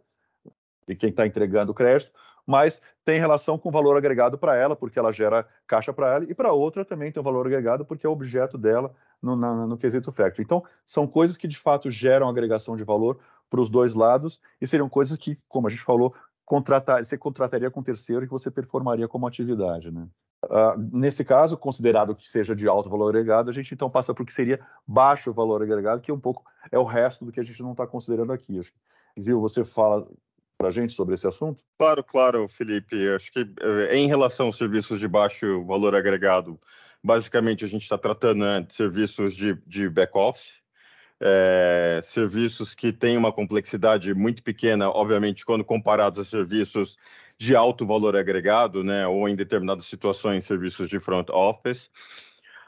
de 0.88 0.96
quem 0.96 1.10
está 1.10 1.26
entregando 1.26 1.72
o 1.72 1.76
crédito, 1.76 2.12
mas 2.46 2.82
tem 3.04 3.20
relação 3.20 3.58
com 3.58 3.72
valor 3.72 3.98
agregado 3.98 4.38
para 4.38 4.56
ela, 4.56 4.76
porque 4.76 5.00
ela 5.00 5.12
gera 5.12 5.48
caixa 5.68 5.94
para 5.94 6.16
ela, 6.16 6.26
e 6.26 6.34
para 6.34 6.54
outra 6.54 6.86
também 6.86 7.12
tem 7.12 7.22
um 7.22 7.24
valor 7.24 7.46
agregado, 7.46 7.86
porque 7.86 8.06
é 8.06 8.10
objeto 8.10 8.58
dela 8.58 8.94
no, 9.22 9.36
na, 9.36 9.68
no 9.68 9.78
quesito 9.78 10.12
factoring. 10.12 10.44
Então, 10.44 10.64
são 10.86 11.08
coisas 11.08 11.38
que 11.38 11.48
de 11.48 11.58
fato 11.58 11.90
geram 11.90 12.30
agregação 12.30 12.76
de 12.76 12.84
valor 12.84 13.20
para 13.50 13.62
os 13.62 13.70
dois 13.70 13.94
lados, 13.94 14.42
e 14.60 14.68
seriam 14.68 14.90
coisas 14.90 15.20
que, 15.20 15.38
como 15.48 15.68
a 15.68 15.70
gente 15.70 15.84
falou, 15.84 16.14
contratar, 16.46 17.04
você 17.04 17.18
contrataria 17.18 17.72
com 17.72 17.82
terceiro 17.82 18.24
e 18.24 18.28
que 18.28 18.34
você 18.34 18.52
performaria 18.52 19.08
como 19.08 19.28
atividade, 19.28 19.92
né? 19.92 20.08
Uh, 20.46 20.78
nesse 20.92 21.26
caso, 21.26 21.58
considerado 21.58 22.16
que 22.16 22.30
seja 22.30 22.56
de 22.56 22.68
alto 22.68 22.88
valor 22.88 23.10
agregado, 23.10 23.50
a 23.50 23.54
gente 23.54 23.74
então 23.74 23.90
passa 23.90 24.14
para 24.14 24.22
o 24.22 24.26
que 24.26 24.34
seria 24.34 24.60
baixo 24.86 25.34
valor 25.34 25.64
agregado, 25.64 26.02
que 26.02 26.12
é 26.12 26.14
um 26.14 26.20
pouco 26.20 26.44
é 26.72 26.78
o 26.78 26.84
resto 26.84 27.26
do 27.26 27.32
que 27.32 27.40
a 27.40 27.44
gente 27.44 27.64
não 27.64 27.72
está 27.72 27.88
considerando 27.88 28.32
aqui. 28.32 28.60
Gil, 29.18 29.42
você 29.42 29.66
fala 29.66 30.08
para 30.66 30.70
a 30.70 30.72
gente 30.72 30.94
sobre 30.94 31.14
esse 31.14 31.28
assunto? 31.28 31.64
Claro, 31.78 32.04
claro, 32.04 32.48
Felipe. 32.48 32.96
Acho 33.10 33.32
que 33.32 33.42
eh, 33.42 33.98
em 33.98 34.08
relação 34.08 34.48
aos 34.48 34.58
serviços 34.58 35.00
de 35.00 35.08
baixo 35.08 35.64
valor 35.66 35.94
agregado, 35.94 36.60
basicamente 37.04 37.64
a 37.64 37.68
gente 37.68 37.84
está 37.84 38.00
tratando 38.00 38.40
né, 38.40 38.62
de 38.62 38.74
serviços 38.74 39.36
de, 39.36 39.56
de 39.68 39.88
back-office, 39.88 40.56
é, 41.22 42.02
serviços 42.04 42.74
que 42.74 42.92
têm 42.92 43.16
uma 43.16 43.32
complexidade 43.32 44.14
muito 44.16 44.42
pequena, 44.42 44.90
obviamente, 44.90 45.46
quando 45.46 45.64
comparados 45.64 46.20
a 46.20 46.30
serviços 46.30 46.98
de 47.38 47.56
alto 47.56 47.86
valor 47.86 48.16
agregado, 48.16 48.84
né, 48.84 49.06
ou 49.06 49.30
em 49.30 49.36
determinadas 49.36 49.86
situações, 49.86 50.48
serviços 50.48 50.90
de 50.90 51.00
front 51.00 51.30
office. 51.30 51.92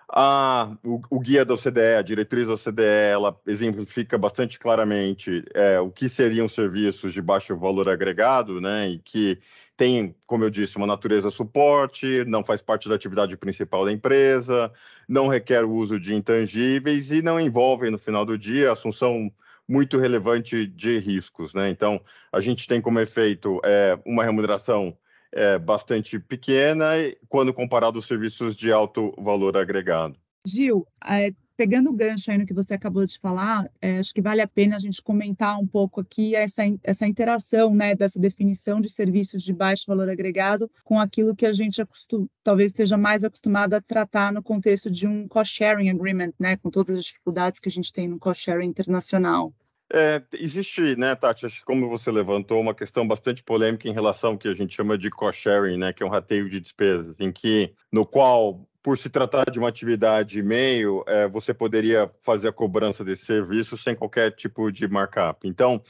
A, 0.10 0.78
o, 0.86 1.02
o, 1.10 1.20
guia 1.20 1.44
da 1.44 1.54
OCDE, 1.54 1.98
a 2.00 2.02
diretriz 2.02 2.48
da 2.48 2.54
OCDE, 2.54 2.84
ela 3.12 3.38
exemplifica 3.46 4.18
bastante 4.18 4.58
claramente 4.58 5.44
é, 5.54 5.80
o 5.82 5.92
que 5.92 6.08
seriam 6.08 6.48
serviços 6.48 7.12
de 7.12 7.22
baixo 7.22 7.58
valor 7.58 7.90
agregado, 7.90 8.62
né, 8.62 8.90
e 8.90 9.00
que 9.00 9.38
tem, 9.76 10.16
como 10.26 10.44
eu 10.44 10.50
disse, 10.50 10.78
uma 10.78 10.88
natureza 10.88 11.30
suporte, 11.30 12.24
não 12.26 12.44
faz 12.44 12.62
parte 12.62 12.90
da 12.90 12.96
atividade 12.96 13.38
principal 13.38 13.86
da 13.86 13.92
empresa, 13.92 14.72
não 15.08 15.28
requer 15.28 15.64
o 15.64 15.72
uso 15.72 16.00
de 16.00 16.16
intangíveis 16.16 17.12
e 17.12 17.22
não 17.22 17.40
envolvem, 17.40 17.92
no 17.92 18.00
final 18.00 18.26
do 18.26 18.38
dia, 18.38 18.70
a 18.70 18.74
assunção 18.74 19.32
muito 19.68 20.00
relevante 20.00 20.66
de 20.66 20.98
riscos. 21.00 21.54
Né? 21.54 21.70
Então, 21.70 22.02
a 22.32 22.42
gente 22.42 22.68
tem 22.68 22.82
como 22.82 23.00
efeito 23.00 23.60
é, 23.64 24.00
uma 24.06 24.24
remuneração 24.24 24.98
é, 25.34 25.57
bastante 25.57 26.19
pequena 26.19 26.91
quando 27.27 27.53
comparado 27.53 27.98
aos 27.98 28.07
serviços 28.07 28.55
de 28.55 28.72
alto 28.72 29.13
valor 29.17 29.57
agregado. 29.57 30.17
Gil, 30.46 30.88
é, 31.05 31.31
pegando 31.57 31.89
o 31.89 31.93
gancho 31.93 32.29
aí 32.29 32.38
no 32.38 32.46
que 32.46 32.53
você 32.53 32.75
acabou 32.75 33.05
de 33.05 33.17
falar, 33.17 33.69
é, 33.81 33.98
acho 33.98 34.13
que 34.13 34.22
vale 34.22 34.41
a 34.41 34.48
pena 34.48 34.75
a 34.75 34.79
gente 34.79 35.01
comentar 35.01 35.60
um 35.60 35.65
pouco 35.65 36.00
aqui 36.00 36.36
essa, 36.36 36.62
essa 36.84 37.07
interação, 37.07 37.74
né, 37.74 37.96
dessa 37.96 38.19
definição 38.19 38.79
de 38.79 38.89
serviços 38.89 39.41
de 39.41 39.51
baixo 39.51 39.86
valor 39.88 40.07
agregado 40.07 40.69
com 40.84 41.00
aquilo 41.00 41.36
que 41.36 41.46
a 41.46 41.51
gente 41.51 41.81
acostum, 41.81 42.27
talvez 42.43 42.72
esteja 42.72 42.96
mais 42.96 43.24
acostumado 43.24 43.74
a 43.74 43.81
tratar 43.81 44.31
no 44.31 44.43
contexto 44.43 44.91
de 44.91 45.07
um 45.07 45.27
cost-sharing 45.27 45.89
agreement, 45.89 46.31
né, 46.39 46.55
com 46.57 46.69
todas 46.69 46.96
as 46.96 47.05
dificuldades 47.05 47.60
que 47.60 47.67
a 47.67 47.72
gente 47.72 47.91
tem 47.91 48.07
no 48.07 48.19
cost-sharing 48.19 48.67
internacional. 48.67 49.51
É, 49.94 50.22
existe, 50.34 50.98
né, 50.98 51.15
Tati, 51.15 51.46
acho 51.46 51.60
que 51.60 51.65
como 51.65 51.88
você 51.88 52.12
levantou, 52.12 52.60
uma 52.60 52.75
questão 52.75 53.08
bastante 53.08 53.41
polêmica 53.41 53.88
em 53.88 53.94
relação 53.94 54.32
ao 54.32 54.38
que 54.38 54.50
a 54.50 54.53
gente 54.53 54.75
chama 54.75 54.98
de 54.98 55.10
cost-sharing, 55.10 55.77
né, 55.77 55.94
que 55.94 56.03
é 56.03 56.06
um 56.06 56.10
rateio 56.10 56.50
de 56.50 56.60
despesas, 56.60 57.15
em 57.20 57.32
que, 57.32 57.74
no 57.91 58.06
qual 58.06 58.67
por 58.84 58.98
se 58.98 59.10
tratar 59.10 59.50
de 59.51 59.60
uma 59.60 59.67
atividade 59.67 60.39
e-mail, 60.39 61.03
é, 61.08 61.27
você 61.27 61.53
poderia 61.53 62.10
fazer 62.22 62.48
a 62.48 62.53
cobrança 62.53 63.03
desse 63.03 63.25
serviço 63.25 63.77
sem 63.77 63.94
qualquer 63.94 64.32
tipo 64.32 64.72
de 64.72 64.88
markup. 64.88 65.46
Então, 65.46 65.82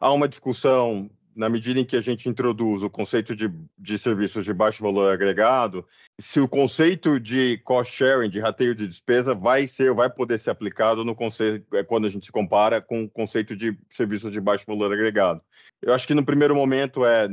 há 0.00 0.12
uma 0.12 0.28
discussão, 0.28 1.08
na 1.34 1.48
medida 1.48 1.80
em 1.80 1.84
que 1.84 1.96
a 1.96 2.00
gente 2.00 2.28
introduz 2.28 2.82
o 2.82 2.90
conceito 2.90 3.34
de, 3.34 3.50
de 3.78 3.98
serviços 3.98 4.44
de 4.44 4.52
baixo 4.52 4.82
valor 4.82 5.12
agregado, 5.12 5.86
se 6.20 6.40
o 6.40 6.48
conceito 6.48 7.18
de 7.18 7.58
cost 7.64 7.94
sharing, 7.96 8.28
de 8.28 8.40
rateio 8.40 8.74
de 8.74 8.86
despesa, 8.86 9.34
vai 9.34 9.66
ser, 9.66 9.92
vai 9.92 10.10
poder 10.10 10.38
ser 10.38 10.50
aplicado 10.50 11.04
no 11.04 11.14
conceito, 11.14 11.76
é, 11.76 11.82
quando 11.82 12.06
a 12.06 12.10
gente 12.10 12.26
se 12.26 12.32
compara 12.32 12.80
com 12.80 13.04
o 13.04 13.10
conceito 13.10 13.56
de 13.56 13.76
serviços 13.90 14.32
de 14.32 14.40
baixo 14.40 14.64
valor 14.66 14.92
agregado. 14.92 15.40
Eu 15.80 15.94
acho 15.94 16.06
que 16.06 16.14
no 16.14 16.24
primeiro 16.24 16.54
momento 16.54 17.04
é 17.06 17.28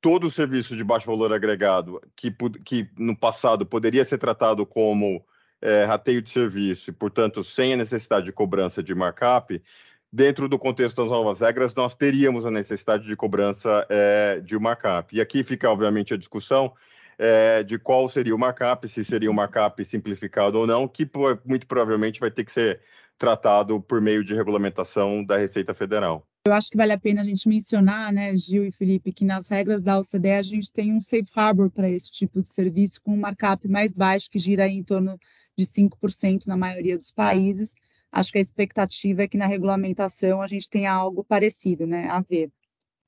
todo 0.00 0.26
o 0.26 0.30
serviço 0.30 0.74
de 0.74 0.82
baixo 0.82 1.06
valor 1.06 1.32
agregado, 1.32 2.00
que, 2.16 2.34
que 2.64 2.88
no 2.98 3.16
passado 3.16 3.66
poderia 3.66 4.04
ser 4.04 4.18
tratado 4.18 4.64
como 4.64 5.22
é, 5.60 5.84
rateio 5.84 6.22
de 6.22 6.30
serviço 6.30 6.90
e, 6.90 6.92
portanto, 6.92 7.44
sem 7.44 7.74
a 7.74 7.76
necessidade 7.76 8.24
de 8.24 8.32
cobrança 8.32 8.82
de 8.82 8.94
markup, 8.94 9.62
dentro 10.12 10.48
do 10.48 10.58
contexto 10.58 10.96
das 10.96 11.10
novas 11.10 11.40
regras, 11.40 11.74
nós 11.74 11.94
teríamos 11.94 12.44
a 12.44 12.50
necessidade 12.50 13.06
de 13.06 13.14
cobrança 13.14 13.86
é, 13.88 14.40
de 14.40 14.58
markup. 14.58 15.14
E 15.14 15.20
aqui 15.20 15.44
fica, 15.44 15.70
obviamente, 15.70 16.12
a 16.12 16.16
discussão 16.16 16.72
é, 17.18 17.62
de 17.62 17.78
qual 17.78 18.08
seria 18.08 18.34
o 18.34 18.38
markup, 18.38 18.88
se 18.88 19.04
seria 19.04 19.30
um 19.30 19.34
markup 19.34 19.84
simplificado 19.84 20.58
ou 20.58 20.66
não, 20.66 20.88
que 20.88 21.08
muito 21.44 21.66
provavelmente 21.66 22.18
vai 22.18 22.30
ter 22.30 22.44
que 22.44 22.52
ser 22.52 22.80
tratado 23.18 23.80
por 23.80 24.00
meio 24.00 24.24
de 24.24 24.34
regulamentação 24.34 25.22
da 25.22 25.36
Receita 25.36 25.74
Federal. 25.74 26.26
Eu 26.46 26.54
acho 26.54 26.70
que 26.70 26.76
vale 26.78 26.92
a 26.92 26.98
pena 26.98 27.20
a 27.20 27.24
gente 27.24 27.46
mencionar, 27.46 28.10
né, 28.10 28.34
Gil 28.34 28.64
e 28.64 28.72
Felipe, 28.72 29.12
que 29.12 29.26
nas 29.26 29.46
regras 29.46 29.82
da 29.82 29.98
OCDE 29.98 30.30
a 30.30 30.42
gente 30.42 30.72
tem 30.72 30.94
um 30.94 31.00
safe 31.00 31.30
harbor 31.36 31.70
para 31.70 31.88
esse 31.90 32.10
tipo 32.10 32.40
de 32.40 32.48
serviço 32.48 33.02
com 33.02 33.12
um 33.12 33.20
markup 33.20 33.68
mais 33.68 33.92
baixo, 33.92 34.30
que 34.30 34.38
gira 34.38 34.66
em 34.66 34.82
torno 34.82 35.18
de 35.56 35.66
5% 35.66 36.46
na 36.46 36.56
maioria 36.56 36.96
dos 36.96 37.12
países. 37.12 37.74
Acho 38.12 38.32
que 38.32 38.38
a 38.38 38.40
expectativa 38.40 39.22
é 39.22 39.28
que 39.28 39.38
na 39.38 39.46
regulamentação 39.46 40.42
a 40.42 40.46
gente 40.46 40.68
tenha 40.68 40.92
algo 40.92 41.24
parecido, 41.24 41.86
né, 41.86 42.08
a 42.08 42.20
ver. 42.20 42.50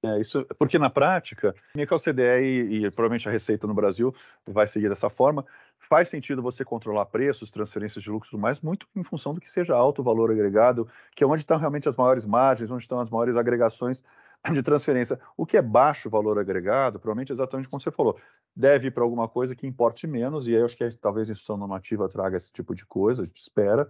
É, 0.04 0.20
isso, 0.20 0.44
porque 0.58 0.78
na 0.80 0.90
prática, 0.90 1.54
a 1.76 1.94
OCDE 1.94 2.22
e, 2.42 2.86
e 2.86 2.90
provavelmente 2.90 3.28
a 3.28 3.32
Receita 3.32 3.68
no 3.68 3.74
Brasil 3.74 4.12
vai 4.44 4.66
seguir 4.66 4.88
dessa 4.88 5.08
forma, 5.08 5.46
faz 5.78 6.08
sentido 6.08 6.42
você 6.42 6.64
controlar 6.64 7.06
preços, 7.06 7.52
transferências 7.52 8.02
de 8.02 8.10
lucros 8.10 8.30
tudo 8.30 8.40
mais, 8.40 8.60
muito 8.60 8.88
em 8.96 9.04
função 9.04 9.32
do 9.32 9.40
que 9.40 9.48
seja 9.48 9.76
alto 9.76 10.02
valor 10.02 10.32
agregado, 10.32 10.88
que 11.14 11.22
é 11.22 11.26
onde 11.26 11.42
estão 11.42 11.56
realmente 11.56 11.88
as 11.88 11.94
maiores 11.94 12.26
margens, 12.26 12.68
onde 12.68 12.82
estão 12.82 12.98
as 12.98 13.10
maiores 13.10 13.36
agregações 13.36 14.02
de 14.52 14.62
transferência. 14.62 15.20
O 15.36 15.46
que 15.46 15.56
é 15.56 15.62
baixo 15.62 16.10
valor 16.10 16.36
agregado, 16.36 16.98
provavelmente 16.98 17.30
exatamente 17.30 17.68
como 17.68 17.80
você 17.80 17.92
falou, 17.92 18.18
deve 18.56 18.88
ir 18.88 18.90
para 18.90 19.04
alguma 19.04 19.28
coisa 19.28 19.54
que 19.54 19.68
importe 19.68 20.08
menos, 20.08 20.48
e 20.48 20.50
aí 20.50 20.60
eu 20.60 20.64
acho 20.64 20.76
que 20.76 20.96
talvez 20.96 21.28
a 21.28 21.32
instituição 21.32 21.56
normativa 21.56 22.08
traga 22.08 22.36
esse 22.36 22.52
tipo 22.52 22.74
de 22.74 22.84
coisa, 22.84 23.22
a 23.22 23.24
gente 23.24 23.40
espera, 23.40 23.88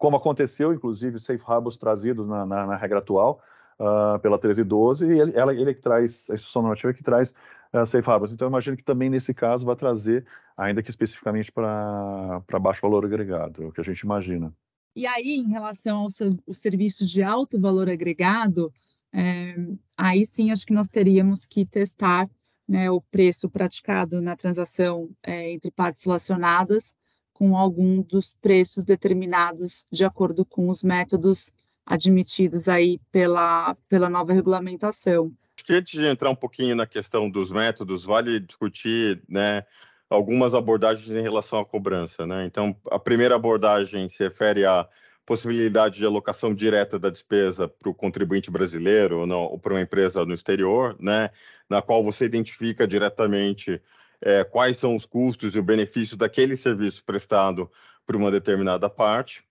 como 0.00 0.16
aconteceu, 0.16 0.72
inclusive, 0.72 1.20
safe 1.20 1.44
harbors 1.46 1.76
trazidos 1.76 2.26
na, 2.26 2.46
na, 2.46 2.66
na 2.68 2.74
regra 2.74 3.00
atual, 3.00 3.42
uh, 3.78 4.18
pela 4.20 4.36
1312, 4.36 5.04
e 5.04 5.20
ele, 5.20 5.32
ela, 5.36 5.54
ele 5.54 5.70
é 5.70 5.74
que 5.74 5.82
traz, 5.82 6.30
a 6.30 6.34
instituição 6.34 6.62
normativa 6.62 6.90
é 6.90 6.94
que 6.94 7.02
traz 7.02 7.34
uh, 7.74 7.84
safe 7.84 8.08
harbors. 8.08 8.32
Então, 8.32 8.46
eu 8.46 8.50
imagino 8.50 8.78
que 8.78 8.82
também 8.82 9.10
nesse 9.10 9.34
caso 9.34 9.66
vai 9.66 9.76
trazer, 9.76 10.26
ainda 10.56 10.82
que 10.82 10.88
especificamente 10.88 11.52
para 11.52 12.58
baixo 12.58 12.80
valor 12.80 13.04
agregado, 13.04 13.62
é 13.62 13.66
o 13.66 13.72
que 13.72 13.82
a 13.82 13.84
gente 13.84 14.00
imagina. 14.00 14.50
E 14.96 15.06
aí, 15.06 15.36
em 15.36 15.50
relação 15.50 15.98
aos 15.98 16.18
serviços 16.56 17.10
de 17.10 17.22
alto 17.22 17.60
valor 17.60 17.90
agregado, 17.90 18.72
é, 19.12 19.54
aí 19.98 20.24
sim 20.24 20.50
acho 20.50 20.66
que 20.66 20.72
nós 20.72 20.88
teríamos 20.88 21.44
que 21.44 21.66
testar 21.66 22.26
né, 22.66 22.90
o 22.90 23.02
preço 23.02 23.50
praticado 23.50 24.22
na 24.22 24.34
transação 24.34 25.10
é, 25.22 25.52
entre 25.52 25.70
partes 25.70 26.02
relacionadas 26.04 26.94
com 27.40 27.56
algum 27.56 28.02
dos 28.02 28.34
preços 28.34 28.84
determinados 28.84 29.86
de 29.90 30.04
acordo 30.04 30.44
com 30.44 30.68
os 30.68 30.82
métodos 30.82 31.50
admitidos 31.86 32.68
aí 32.68 33.00
pela, 33.10 33.74
pela 33.88 34.10
nova 34.10 34.34
regulamentação. 34.34 35.32
Acho 35.56 35.64
que 35.64 35.72
antes 35.72 35.98
de 35.98 36.06
entrar 36.06 36.28
um 36.28 36.36
pouquinho 36.36 36.76
na 36.76 36.86
questão 36.86 37.30
dos 37.30 37.50
métodos, 37.50 38.04
vale 38.04 38.40
discutir 38.40 39.22
né, 39.26 39.64
algumas 40.10 40.52
abordagens 40.52 41.10
em 41.10 41.22
relação 41.22 41.60
à 41.60 41.64
cobrança. 41.64 42.26
Né? 42.26 42.44
Então, 42.44 42.76
a 42.90 42.98
primeira 42.98 43.36
abordagem 43.36 44.10
se 44.10 44.22
refere 44.22 44.66
à 44.66 44.86
possibilidade 45.24 45.96
de 45.96 46.04
alocação 46.04 46.54
direta 46.54 46.98
da 46.98 47.08
despesa 47.08 47.66
para 47.66 47.88
o 47.88 47.94
contribuinte 47.94 48.50
brasileiro 48.50 49.20
ou, 49.20 49.26
não, 49.26 49.44
ou 49.44 49.58
para 49.58 49.72
uma 49.72 49.80
empresa 49.80 50.26
no 50.26 50.34
exterior, 50.34 50.94
né, 51.00 51.30
na 51.70 51.80
qual 51.80 52.04
você 52.04 52.26
identifica 52.26 52.86
diretamente 52.86 53.80
é, 54.22 54.44
quais 54.44 54.78
são 54.78 54.96
os 54.96 55.06
custos 55.06 55.54
e 55.54 55.58
o 55.58 55.62
benefício 55.62 56.16
daquele 56.16 56.56
serviço 56.56 57.04
prestado 57.04 57.70
por 58.06 58.16
uma 58.16 58.30
determinada 58.30 58.88
parte. 58.88 59.44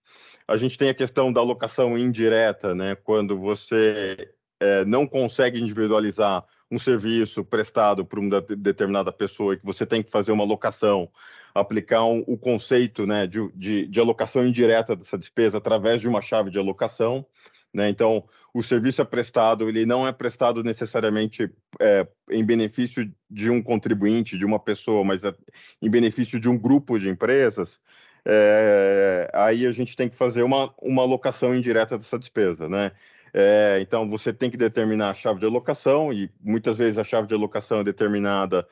A 0.47 0.57
gente 0.57 0.77
tem 0.77 0.89
a 0.89 0.93
questão 0.93 1.31
da 1.31 1.41
alocação 1.41 1.97
indireta, 1.97 2.73
né? 2.73 2.95
Quando 2.95 3.39
você 3.39 4.31
é, 4.59 4.83
não 4.85 5.07
consegue 5.07 5.59
individualizar 5.59 6.43
um 6.71 6.77
serviço 6.77 7.43
prestado 7.43 8.05
por 8.05 8.19
uma 8.19 8.41
determinada 8.41 9.11
pessoa 9.11 9.53
e 9.53 9.57
que 9.57 9.65
você 9.65 9.85
tem 9.85 10.03
que 10.03 10.11
fazer 10.11 10.31
uma 10.31 10.43
alocação, 10.43 11.09
aplicar 11.53 12.03
um, 12.03 12.23
o 12.27 12.37
conceito 12.37 13.07
né, 13.07 13.25
de, 13.25 13.49
de, 13.55 13.87
de, 13.87 13.99
alocação 13.99 14.45
indireta 14.45 14.95
dessa 14.95 15.17
despesa 15.17 15.57
através 15.57 15.99
de 15.99 16.07
uma 16.07 16.21
chave 16.21 16.51
de 16.51 16.59
alocação. 16.59 17.25
Né? 17.73 17.89
Então, 17.89 18.23
o 18.53 18.63
serviço 18.63 19.01
é 19.01 19.05
prestado, 19.05 19.69
ele 19.69 19.85
não 19.85 20.07
é 20.07 20.11
prestado 20.11 20.63
necessariamente 20.63 21.51
é, 21.79 22.07
em 22.29 22.43
benefício 22.43 23.11
de 23.29 23.49
um 23.49 23.61
contribuinte, 23.61 24.37
de 24.37 24.45
uma 24.45 24.59
pessoa, 24.59 25.03
mas 25.03 25.23
é 25.23 25.33
em 25.81 25.89
benefício 25.89 26.39
de 26.39 26.49
um 26.49 26.57
grupo 26.57 26.99
de 26.99 27.09
empresas. 27.09 27.79
É, 28.25 29.29
aí 29.33 29.65
a 29.65 29.71
gente 29.71 29.95
tem 29.95 30.09
que 30.09 30.15
fazer 30.15 30.43
uma, 30.43 30.73
uma 30.81 31.03
alocação 31.03 31.53
indireta 31.55 31.97
dessa 31.97 32.19
despesa, 32.19 32.67
né? 32.67 32.91
É, 33.33 33.79
então 33.81 34.09
você 34.09 34.33
tem 34.33 34.49
que 34.49 34.57
determinar 34.57 35.11
a 35.11 35.13
chave 35.13 35.39
de 35.39 35.45
alocação 35.45 36.11
e 36.11 36.31
muitas 36.41 36.79
vezes 36.79 36.97
a 36.97 37.03
chave 37.03 37.27
de 37.27 37.33
alocação 37.35 37.79
é 37.79 37.83
determinada 37.83 38.67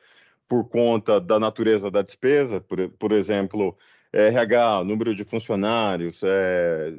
por 0.48 0.68
conta 0.68 1.20
da 1.20 1.38
natureza 1.38 1.90
da 1.90 2.02
despesa, 2.02 2.60
por, 2.60 2.88
por 2.90 3.12
exemplo, 3.12 3.76
RH, 4.12 4.84
número 4.84 5.14
de 5.14 5.24
funcionários, 5.24 6.20
é, 6.24 6.92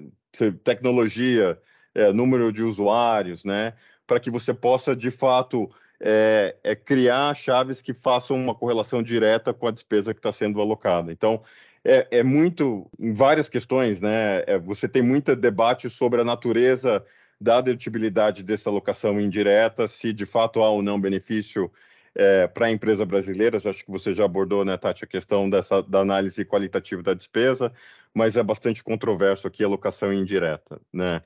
tecnologia, 0.63 1.59
é, 1.99 2.13
número 2.13 2.51
de 2.51 2.63
usuários, 2.63 3.43
né? 3.43 3.73
Para 4.07 4.19
que 4.19 4.31
você 4.31 4.53
possa, 4.53 4.95
de 4.95 5.11
fato, 5.11 5.69
é, 5.99 6.55
é, 6.63 6.75
criar 6.75 7.35
chaves 7.35 7.81
que 7.81 7.93
façam 7.93 8.37
uma 8.37 8.55
correlação 8.55 9.03
direta 9.03 9.53
com 9.53 9.67
a 9.67 9.71
despesa 9.71 10.13
que 10.13 10.19
está 10.19 10.31
sendo 10.31 10.61
alocada. 10.61 11.11
Então, 11.11 11.43
é, 11.83 12.07
é, 12.11 12.23
muito, 12.23 12.89
em 12.97 13.13
várias 13.13 13.49
questões, 13.49 13.99
né? 13.99 14.43
É, 14.47 14.57
você 14.57 14.87
tem 14.87 15.01
muito 15.01 15.35
debate 15.35 15.89
sobre 15.89 16.21
a 16.21 16.25
natureza 16.25 17.03
da 17.39 17.61
dedutibilidade 17.61 18.43
dessa 18.43 18.69
alocação 18.69 19.19
indireta, 19.19 19.87
se 19.87 20.13
de 20.13 20.25
fato 20.25 20.61
há 20.61 20.69
ou 20.69 20.81
não 20.81 20.99
benefício 20.99 21.71
é, 22.15 22.47
para 22.47 22.67
a 22.67 22.71
empresa 22.71 23.05
brasileira. 23.05 23.57
Acho 23.57 23.85
que 23.85 23.91
você 23.91 24.13
já 24.13 24.25
abordou, 24.25 24.65
né, 24.65 24.77
Tati, 24.77 25.03
a 25.03 25.07
questão 25.07 25.49
dessa, 25.49 25.81
da 25.83 25.99
análise 25.99 26.43
qualitativa 26.45 27.01
da 27.01 27.13
despesa, 27.13 27.71
mas 28.13 28.35
é 28.35 28.43
bastante 28.43 28.83
controverso 28.83 29.47
aqui 29.47 29.63
a 29.63 29.67
alocação 29.67 30.11
indireta, 30.11 30.81
né? 30.91 31.21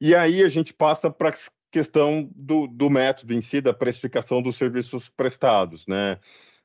E 0.00 0.14
aí 0.14 0.42
a 0.42 0.48
gente 0.48 0.72
passa 0.72 1.10
para 1.10 1.30
a 1.30 1.34
questão 1.70 2.28
do, 2.34 2.66
do, 2.66 2.88
método 2.88 3.34
em 3.34 3.42
si, 3.42 3.60
da 3.60 3.74
precificação 3.74 4.40
dos 4.40 4.56
serviços 4.56 5.08
prestados, 5.08 5.86
né? 5.86 6.18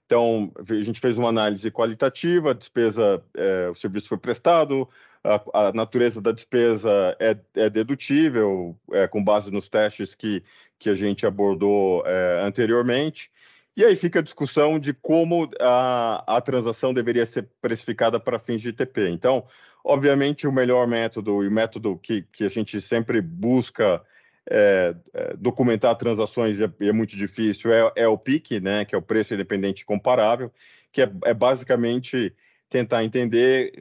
Então, 0.05 0.51
a 0.57 0.81
gente 0.81 0.99
fez 0.99 1.17
uma 1.17 1.29
análise 1.29 1.71
qualitativa, 1.71 2.51
a 2.51 2.53
despesa, 2.53 3.23
é, 3.35 3.69
o 3.69 3.75
serviço 3.75 4.09
foi 4.09 4.17
prestado, 4.17 4.87
a, 5.23 5.67
a 5.67 5.73
natureza 5.73 6.21
da 6.21 6.31
despesa 6.31 7.15
é, 7.19 7.37
é 7.55 7.69
dedutível, 7.69 8.77
é, 8.91 9.07
com 9.07 9.23
base 9.23 9.49
nos 9.49 9.69
testes 9.69 10.13
que, 10.13 10.43
que 10.77 10.89
a 10.89 10.95
gente 10.95 11.25
abordou 11.25 12.03
é, 12.05 12.41
anteriormente. 12.41 13.31
E 13.75 13.83
aí 13.83 13.95
fica 13.95 14.19
a 14.19 14.23
discussão 14.23 14.79
de 14.79 14.93
como 14.93 15.49
a, 15.59 16.37
a 16.37 16.41
transação 16.41 16.93
deveria 16.93 17.25
ser 17.25 17.49
precificada 17.59 18.19
para 18.19 18.37
fins 18.37 18.61
de 18.61 18.71
TP. 18.71 19.09
Então, 19.09 19.47
obviamente, 19.83 20.47
o 20.47 20.51
melhor 20.51 20.87
método 20.87 21.43
e 21.43 21.47
o 21.47 21.51
método 21.51 21.97
que, 21.97 22.23
que 22.31 22.45
a 22.45 22.49
gente 22.49 22.79
sempre 22.79 23.21
busca 23.21 24.01
é, 24.49 24.95
é, 25.13 25.35
documentar 25.37 25.95
transações 25.95 26.59
é, 26.59 26.69
é 26.81 26.91
muito 26.91 27.15
difícil 27.15 27.71
é, 27.71 27.91
é, 27.95 28.07
o 28.07 28.17
PIC, 28.17 28.59
né, 28.59 28.85
que 28.85 28.93
é 28.93 28.97
o 28.97 29.01
preço 29.01 29.33
independente 29.33 29.85
comparável, 29.85 30.51
que 30.91 31.01
é, 31.01 31.11
é 31.25 31.33
basicamente 31.33 32.33
tentar 32.69 33.03
entender 33.03 33.71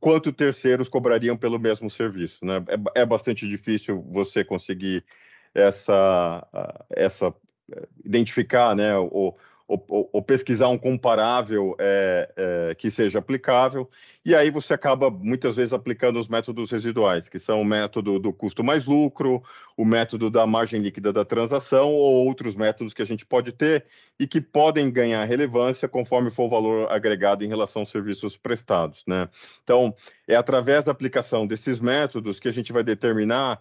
quanto 0.00 0.32
terceiros 0.32 0.88
cobrariam 0.88 1.36
pelo 1.36 1.58
mesmo 1.58 1.90
serviço. 1.90 2.44
Né? 2.44 2.64
É, 2.94 3.02
é 3.02 3.06
bastante 3.06 3.46
difícil 3.48 4.02
você 4.10 4.44
conseguir 4.44 5.04
essa, 5.54 6.46
essa 6.90 7.34
identificar, 8.04 8.76
né, 8.76 8.92
ou, 9.68 10.08
ou, 10.12 10.22
pesquisar 10.22 10.68
um 10.68 10.78
comparável 10.78 11.74
é, 11.78 12.32
é, 12.36 12.74
que 12.76 12.88
seja 12.88 13.18
aplicável, 13.18 13.90
e 14.24 14.34
aí 14.34 14.48
você 14.48 14.74
acaba 14.74 15.10
muitas 15.10 15.56
vezes 15.56 15.72
aplicando 15.72 16.20
os 16.20 16.28
métodos 16.28 16.70
residuais, 16.70 17.28
que 17.28 17.38
são 17.38 17.60
o 17.60 17.64
método 17.64 18.18
do 18.18 18.32
custo 18.32 18.62
mais 18.62 18.86
lucro, 18.86 19.42
o 19.76 19.84
método 19.84 20.30
da 20.30 20.46
margem 20.46 20.80
líquida 20.80 21.12
da 21.12 21.24
transação, 21.24 21.92
ou 21.92 22.26
outros 22.26 22.54
métodos 22.54 22.94
que 22.94 23.02
a 23.02 23.06
gente 23.06 23.26
pode 23.26 23.50
ter 23.50 23.86
e 24.20 24.26
que 24.26 24.40
podem 24.40 24.90
ganhar 24.90 25.24
relevância 25.24 25.88
conforme 25.88 26.30
for 26.30 26.44
o 26.44 26.50
valor 26.50 26.90
agregado 26.90 27.44
em 27.44 27.48
relação 27.48 27.82
aos 27.82 27.90
serviços 27.90 28.36
prestados. 28.36 29.02
Né? 29.06 29.28
Então, 29.64 29.94
é 30.28 30.36
através 30.36 30.84
da 30.84 30.92
aplicação 30.92 31.46
desses 31.46 31.80
métodos 31.80 32.38
que 32.38 32.48
a 32.48 32.52
gente 32.52 32.72
vai 32.72 32.84
determinar 32.84 33.60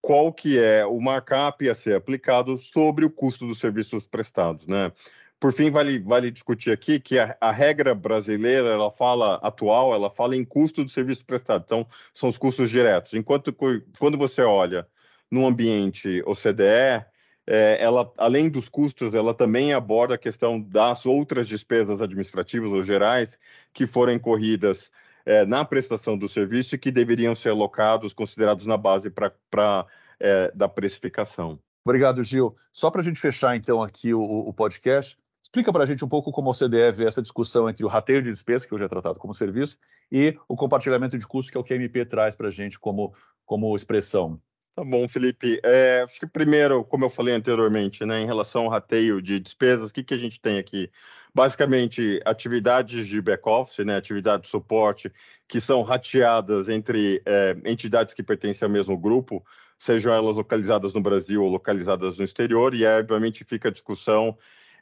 qual 0.00 0.32
que 0.32 0.56
é 0.56 0.86
o 0.86 1.00
markup 1.00 1.68
a 1.68 1.74
ser 1.74 1.96
aplicado 1.96 2.56
sobre 2.58 3.04
o 3.04 3.10
custo 3.10 3.44
dos 3.44 3.58
serviços 3.58 4.06
prestados, 4.06 4.64
né? 4.64 4.92
Por 5.38 5.52
fim, 5.52 5.70
vale, 5.70 5.98
vale 5.98 6.30
discutir 6.30 6.70
aqui 6.70 6.98
que 6.98 7.18
a, 7.18 7.36
a, 7.40 7.52
regra 7.52 7.94
brasileira, 7.94 8.68
ela 8.68 8.90
fala 8.90 9.34
atual, 9.36 9.94
ela 9.94 10.10
fala 10.10 10.34
em 10.34 10.44
custo 10.44 10.82
do 10.82 10.90
serviço 10.90 11.24
prestado. 11.26 11.62
Então, 11.66 11.86
são 12.14 12.28
os 12.28 12.38
custos 12.38 12.70
diretos. 12.70 13.12
Enquanto 13.12 13.54
quando 13.98 14.16
você 14.16 14.40
olha 14.40 14.86
no 15.30 15.46
ambiente 15.46 16.22
OCDE, 16.24 17.04
é, 17.46 17.76
ela, 17.80 18.10
além 18.16 18.48
dos 18.50 18.68
custos, 18.68 19.14
ela 19.14 19.34
também 19.34 19.72
aborda 19.72 20.14
a 20.14 20.18
questão 20.18 20.60
das 20.60 21.06
outras 21.06 21.46
despesas 21.46 22.00
administrativas 22.00 22.70
ou 22.70 22.82
gerais 22.82 23.38
que 23.72 23.86
foram 23.86 24.12
incorridas 24.12 24.90
é, 25.24 25.44
na 25.44 25.64
prestação 25.64 26.16
do 26.16 26.28
serviço 26.28 26.74
e 26.74 26.78
que 26.78 26.90
deveriam 26.90 27.36
ser 27.36 27.50
alocados, 27.50 28.12
considerados 28.12 28.64
na 28.64 28.76
base 28.76 29.10
para 29.10 29.86
é, 30.18 30.50
da 30.54 30.68
precificação. 30.68 31.58
Obrigado, 31.84 32.22
Gil. 32.24 32.56
Só 32.72 32.90
para 32.90 33.00
a 33.00 33.04
gente 33.04 33.20
fechar 33.20 33.54
então 33.54 33.82
aqui 33.82 34.12
o, 34.12 34.20
o 34.20 34.52
podcast, 34.52 35.16
explica 35.56 35.72
para 35.72 35.84
a 35.84 35.86
gente 35.86 36.04
um 36.04 36.08
pouco 36.08 36.30
como 36.30 36.52
você 36.52 36.68
deve 36.68 37.06
essa 37.06 37.22
discussão 37.22 37.68
entre 37.68 37.82
o 37.82 37.88
rateio 37.88 38.20
de 38.20 38.30
despesa, 38.30 38.66
que 38.66 38.74
hoje 38.74 38.84
é 38.84 38.88
tratado 38.88 39.18
como 39.18 39.32
serviço, 39.32 39.78
e 40.12 40.36
o 40.46 40.54
compartilhamento 40.54 41.18
de 41.18 41.26
custos, 41.26 41.50
que 41.50 41.56
é 41.56 41.60
o 41.60 41.64
que 41.64 41.72
a 41.72 41.76
MP 41.76 42.04
traz 42.04 42.36
para 42.36 42.48
a 42.48 42.50
gente 42.50 42.78
como, 42.78 43.14
como 43.46 43.74
expressão. 43.74 44.38
Tá 44.74 44.84
bom, 44.84 45.08
Felipe. 45.08 45.58
É, 45.64 46.02
acho 46.02 46.20
que 46.20 46.26
primeiro, 46.26 46.84
como 46.84 47.06
eu 47.06 47.10
falei 47.10 47.34
anteriormente, 47.34 48.04
né, 48.04 48.20
em 48.20 48.26
relação 48.26 48.64
ao 48.64 48.68
rateio 48.68 49.22
de 49.22 49.40
despesas, 49.40 49.88
o 49.88 49.94
que, 49.94 50.04
que 50.04 50.12
a 50.12 50.18
gente 50.18 50.40
tem 50.40 50.58
aqui? 50.58 50.90
basicamente 51.34 52.18
atividades 52.24 53.06
de 53.06 53.20
back-office, 53.20 53.84
né, 53.84 53.94
atividade 53.94 54.44
de 54.44 54.48
suporte, 54.48 55.12
que 55.46 55.60
são 55.60 55.82
rateadas 55.82 56.66
entre 56.66 57.20
é, 57.26 57.54
entidades 57.66 58.14
que 58.14 58.22
pertencem 58.22 58.64
ao 58.64 58.72
mesmo 58.72 58.96
grupo, 58.96 59.44
sejam 59.78 60.14
elas 60.14 60.34
localizadas 60.34 60.94
no 60.94 61.02
Brasil 61.02 61.44
ou 61.44 61.50
localizadas 61.50 62.16
no 62.16 62.24
exterior, 62.24 62.74
e 62.74 62.86
aí, 62.86 63.00
obviamente, 63.00 63.44
fica 63.44 63.68
a 63.68 63.70
discussão 63.70 64.34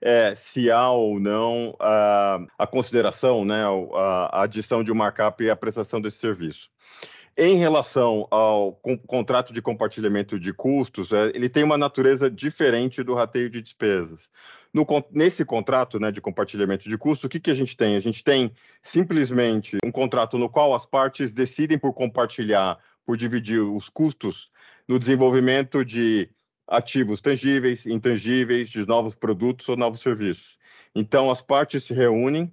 é, 0.05 0.35
se 0.37 0.71
há 0.71 0.90
ou 0.90 1.19
não 1.19 1.75
a, 1.81 2.38
a 2.59 2.67
consideração, 2.67 3.43
né, 3.43 3.64
a, 3.64 4.40
a 4.40 4.43
adição 4.43 4.85
de 4.85 4.93
um 4.93 4.95
markup 4.95 5.43
e 5.43 5.49
a 5.49 5.57
prestação 5.57 5.99
desse 5.99 6.19
serviço. 6.19 6.69
Em 7.37 7.57
relação 7.57 8.29
ao 8.31 8.75
contrato 9.09 9.53
de 9.53 9.62
compartilhamento 9.62 10.38
de 10.38 10.53
custos, 10.53 11.11
é, 11.11 11.33
ele 11.35 11.49
tem 11.49 11.64
uma 11.64 11.79
natureza 11.79 12.31
diferente 12.31 13.03
do 13.03 13.14
rateio 13.14 13.49
de 13.49 13.62
despesas. 13.62 14.31
No, 14.73 14.87
nesse 15.11 15.45
contrato 15.45 15.99
né, 15.99 16.12
de 16.12 16.21
compartilhamento 16.21 16.88
de 16.88 16.99
custos, 16.99 17.25
o 17.25 17.29
que, 17.29 17.40
que 17.40 17.51
a 17.51 17.55
gente 17.55 17.77
tem? 17.77 17.97
A 17.97 18.01
gente 18.01 18.23
tem 18.23 18.53
simplesmente 18.83 19.79
um 19.85 19.90
contrato 19.90 20.37
no 20.37 20.51
qual 20.51 20.75
as 20.75 20.85
partes 20.85 21.33
decidem 21.33 21.79
por 21.79 21.95
compartilhar, 21.95 22.79
por 23.07 23.17
dividir 23.17 23.61
os 23.61 23.88
custos 23.88 24.51
no 24.87 24.99
desenvolvimento 24.99 25.83
de 25.83 26.29
ativos 26.66 27.20
tangíveis, 27.20 27.87
intangíveis, 27.87 28.68
de 28.68 28.87
novos 28.87 29.14
produtos 29.14 29.68
ou 29.68 29.77
novos 29.77 30.00
serviços. 30.00 30.59
Então, 30.94 31.31
as 31.31 31.42
partes 31.42 31.85
se 31.85 31.92
reúnem 31.92 32.53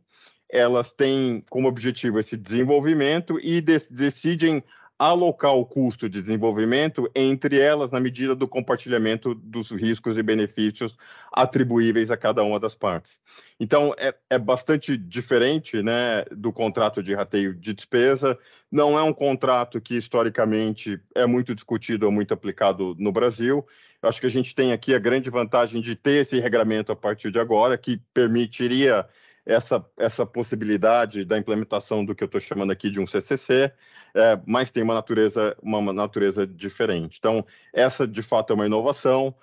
elas 0.51 0.91
têm 0.91 1.43
como 1.49 1.67
objetivo 1.67 2.19
esse 2.19 2.35
desenvolvimento 2.35 3.39
e 3.39 3.61
de 3.61 3.79
decidem 3.89 4.61
alocar 5.01 5.55
o 5.55 5.65
custo 5.65 6.07
de 6.07 6.21
desenvolvimento 6.21 7.09
entre 7.15 7.59
elas 7.59 7.89
na 7.89 7.99
medida 7.99 8.35
do 8.35 8.47
compartilhamento 8.47 9.33
dos 9.33 9.71
riscos 9.71 10.15
e 10.15 10.21
benefícios 10.21 10.95
atribuíveis 11.31 12.11
a 12.11 12.17
cada 12.17 12.43
uma 12.43 12.59
das 12.59 12.75
partes. 12.75 13.19
Então, 13.59 13.95
é, 13.97 14.13
é 14.29 14.37
bastante 14.37 14.95
diferente 14.95 15.81
né, 15.81 16.23
do 16.31 16.53
contrato 16.53 17.01
de 17.01 17.15
rateio 17.15 17.55
de 17.55 17.73
despesa. 17.73 18.37
Não 18.71 18.95
é 18.95 19.01
um 19.01 19.11
contrato 19.11 19.81
que, 19.81 19.97
historicamente, 19.97 21.01
é 21.15 21.25
muito 21.25 21.55
discutido 21.55 22.05
ou 22.05 22.11
muito 22.11 22.31
aplicado 22.31 22.95
no 22.99 23.11
Brasil. 23.11 23.65
Eu 24.03 24.07
acho 24.07 24.21
que 24.21 24.27
a 24.27 24.31
gente 24.31 24.53
tem 24.53 24.71
aqui 24.71 24.93
a 24.93 24.99
grande 24.99 25.31
vantagem 25.31 25.81
de 25.81 25.95
ter 25.95 26.21
esse 26.21 26.39
regramento 26.39 26.91
a 26.91 26.95
partir 26.95 27.31
de 27.31 27.39
agora, 27.39 27.75
que 27.75 27.99
permitiria 28.13 29.07
essa, 29.43 29.83
essa 29.97 30.27
possibilidade 30.27 31.25
da 31.25 31.39
implementação 31.39 32.05
do 32.05 32.13
que 32.13 32.23
eu 32.23 32.27
estou 32.27 32.39
chamando 32.39 32.69
aqui 32.69 32.91
de 32.91 32.99
um 32.99 33.07
CCC, 33.07 33.73
é, 34.13 34.39
mas 34.45 34.71
tem 34.71 34.83
uma 34.83 34.93
natureza, 34.93 35.55
uma 35.61 35.93
natureza 35.93 36.45
diferente. 36.45 37.17
Então, 37.19 37.45
essa 37.73 38.07
de 38.07 38.21
fato 38.21 38.51
é 38.51 38.55
uma 38.55 38.65
inovação, 38.65 39.33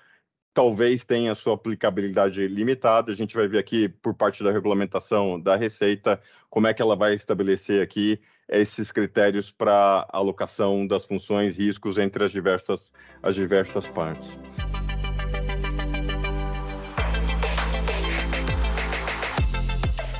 talvez 0.52 1.04
tenha 1.04 1.34
sua 1.34 1.54
aplicabilidade 1.54 2.46
limitada. 2.48 3.12
A 3.12 3.14
gente 3.14 3.34
vai 3.34 3.46
ver 3.48 3.58
aqui, 3.58 3.88
por 3.88 4.14
parte 4.14 4.42
da 4.42 4.50
regulamentação 4.50 5.40
da 5.40 5.56
Receita, 5.56 6.20
como 6.50 6.66
é 6.66 6.74
que 6.74 6.82
ela 6.82 6.96
vai 6.96 7.14
estabelecer 7.14 7.82
aqui 7.82 8.20
esses 8.48 8.90
critérios 8.90 9.50
para 9.50 10.08
alocação 10.10 10.86
das 10.86 11.04
funções, 11.04 11.54
riscos 11.54 11.98
entre 11.98 12.24
as 12.24 12.32
diversas, 12.32 12.92
as 13.22 13.34
diversas 13.34 13.86
partes. 13.88 14.28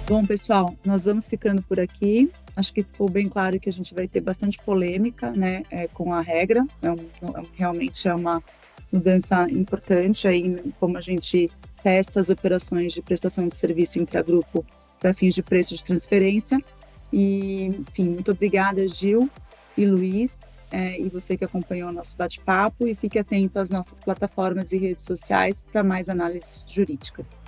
Bom, 0.07 0.25
pessoal, 0.25 0.75
nós 0.85 1.05
vamos 1.05 1.29
ficando 1.29 1.63
por 1.63 1.79
aqui. 1.79 2.31
Acho 2.59 2.75
que 2.75 2.83
ficou 2.83 3.09
bem 3.09 3.29
claro 3.29 3.61
que 3.61 3.69
a 3.69 3.73
gente 3.73 3.95
vai 3.95 4.09
ter 4.09 4.21
bastante 4.21 4.59
polêmica 4.59 5.31
né, 5.31 5.63
é, 5.71 5.87
com 5.87 6.13
a 6.13 6.21
regra. 6.21 6.67
É 6.83 6.91
um, 6.91 6.97
é, 6.97 7.43
realmente 7.55 8.09
é 8.09 8.13
uma 8.13 8.43
mudança 8.91 9.49
importante 9.49 10.27
aí 10.27 10.57
como 10.81 10.99
a 10.99 11.01
gente 11.01 11.49
testa 11.85 12.19
as 12.19 12.31
operações 12.31 12.93
de 12.93 13.01
prestação 13.01 13.47
de 13.47 13.55
serviço 13.55 14.01
intragrupo 14.01 14.67
para 14.99 15.15
fins 15.15 15.37
de 15.37 15.43
preço 15.45 15.77
de 15.77 15.85
transferência. 15.85 16.61
E, 17.13 17.67
enfim, 17.67 18.09
muito 18.09 18.33
obrigada, 18.33 18.89
Gil 18.89 19.31
e 19.77 19.87
Luiz, 19.87 20.51
é, 20.73 21.01
e 21.01 21.09
você 21.09 21.37
que 21.37 21.45
acompanhou 21.45 21.91
o 21.91 21.93
nosso 21.93 22.17
bate-papo. 22.17 22.89
E 22.89 22.95
fique 22.97 23.21
atento 23.21 23.61
às 23.61 23.71
nossas 23.71 24.01
plataformas 24.01 24.73
e 24.73 24.79
redes 24.79 25.05
sociais 25.05 25.63
para 25.63 25.85
mais 25.85 26.09
análises 26.09 26.65
jurídicas. 26.69 27.41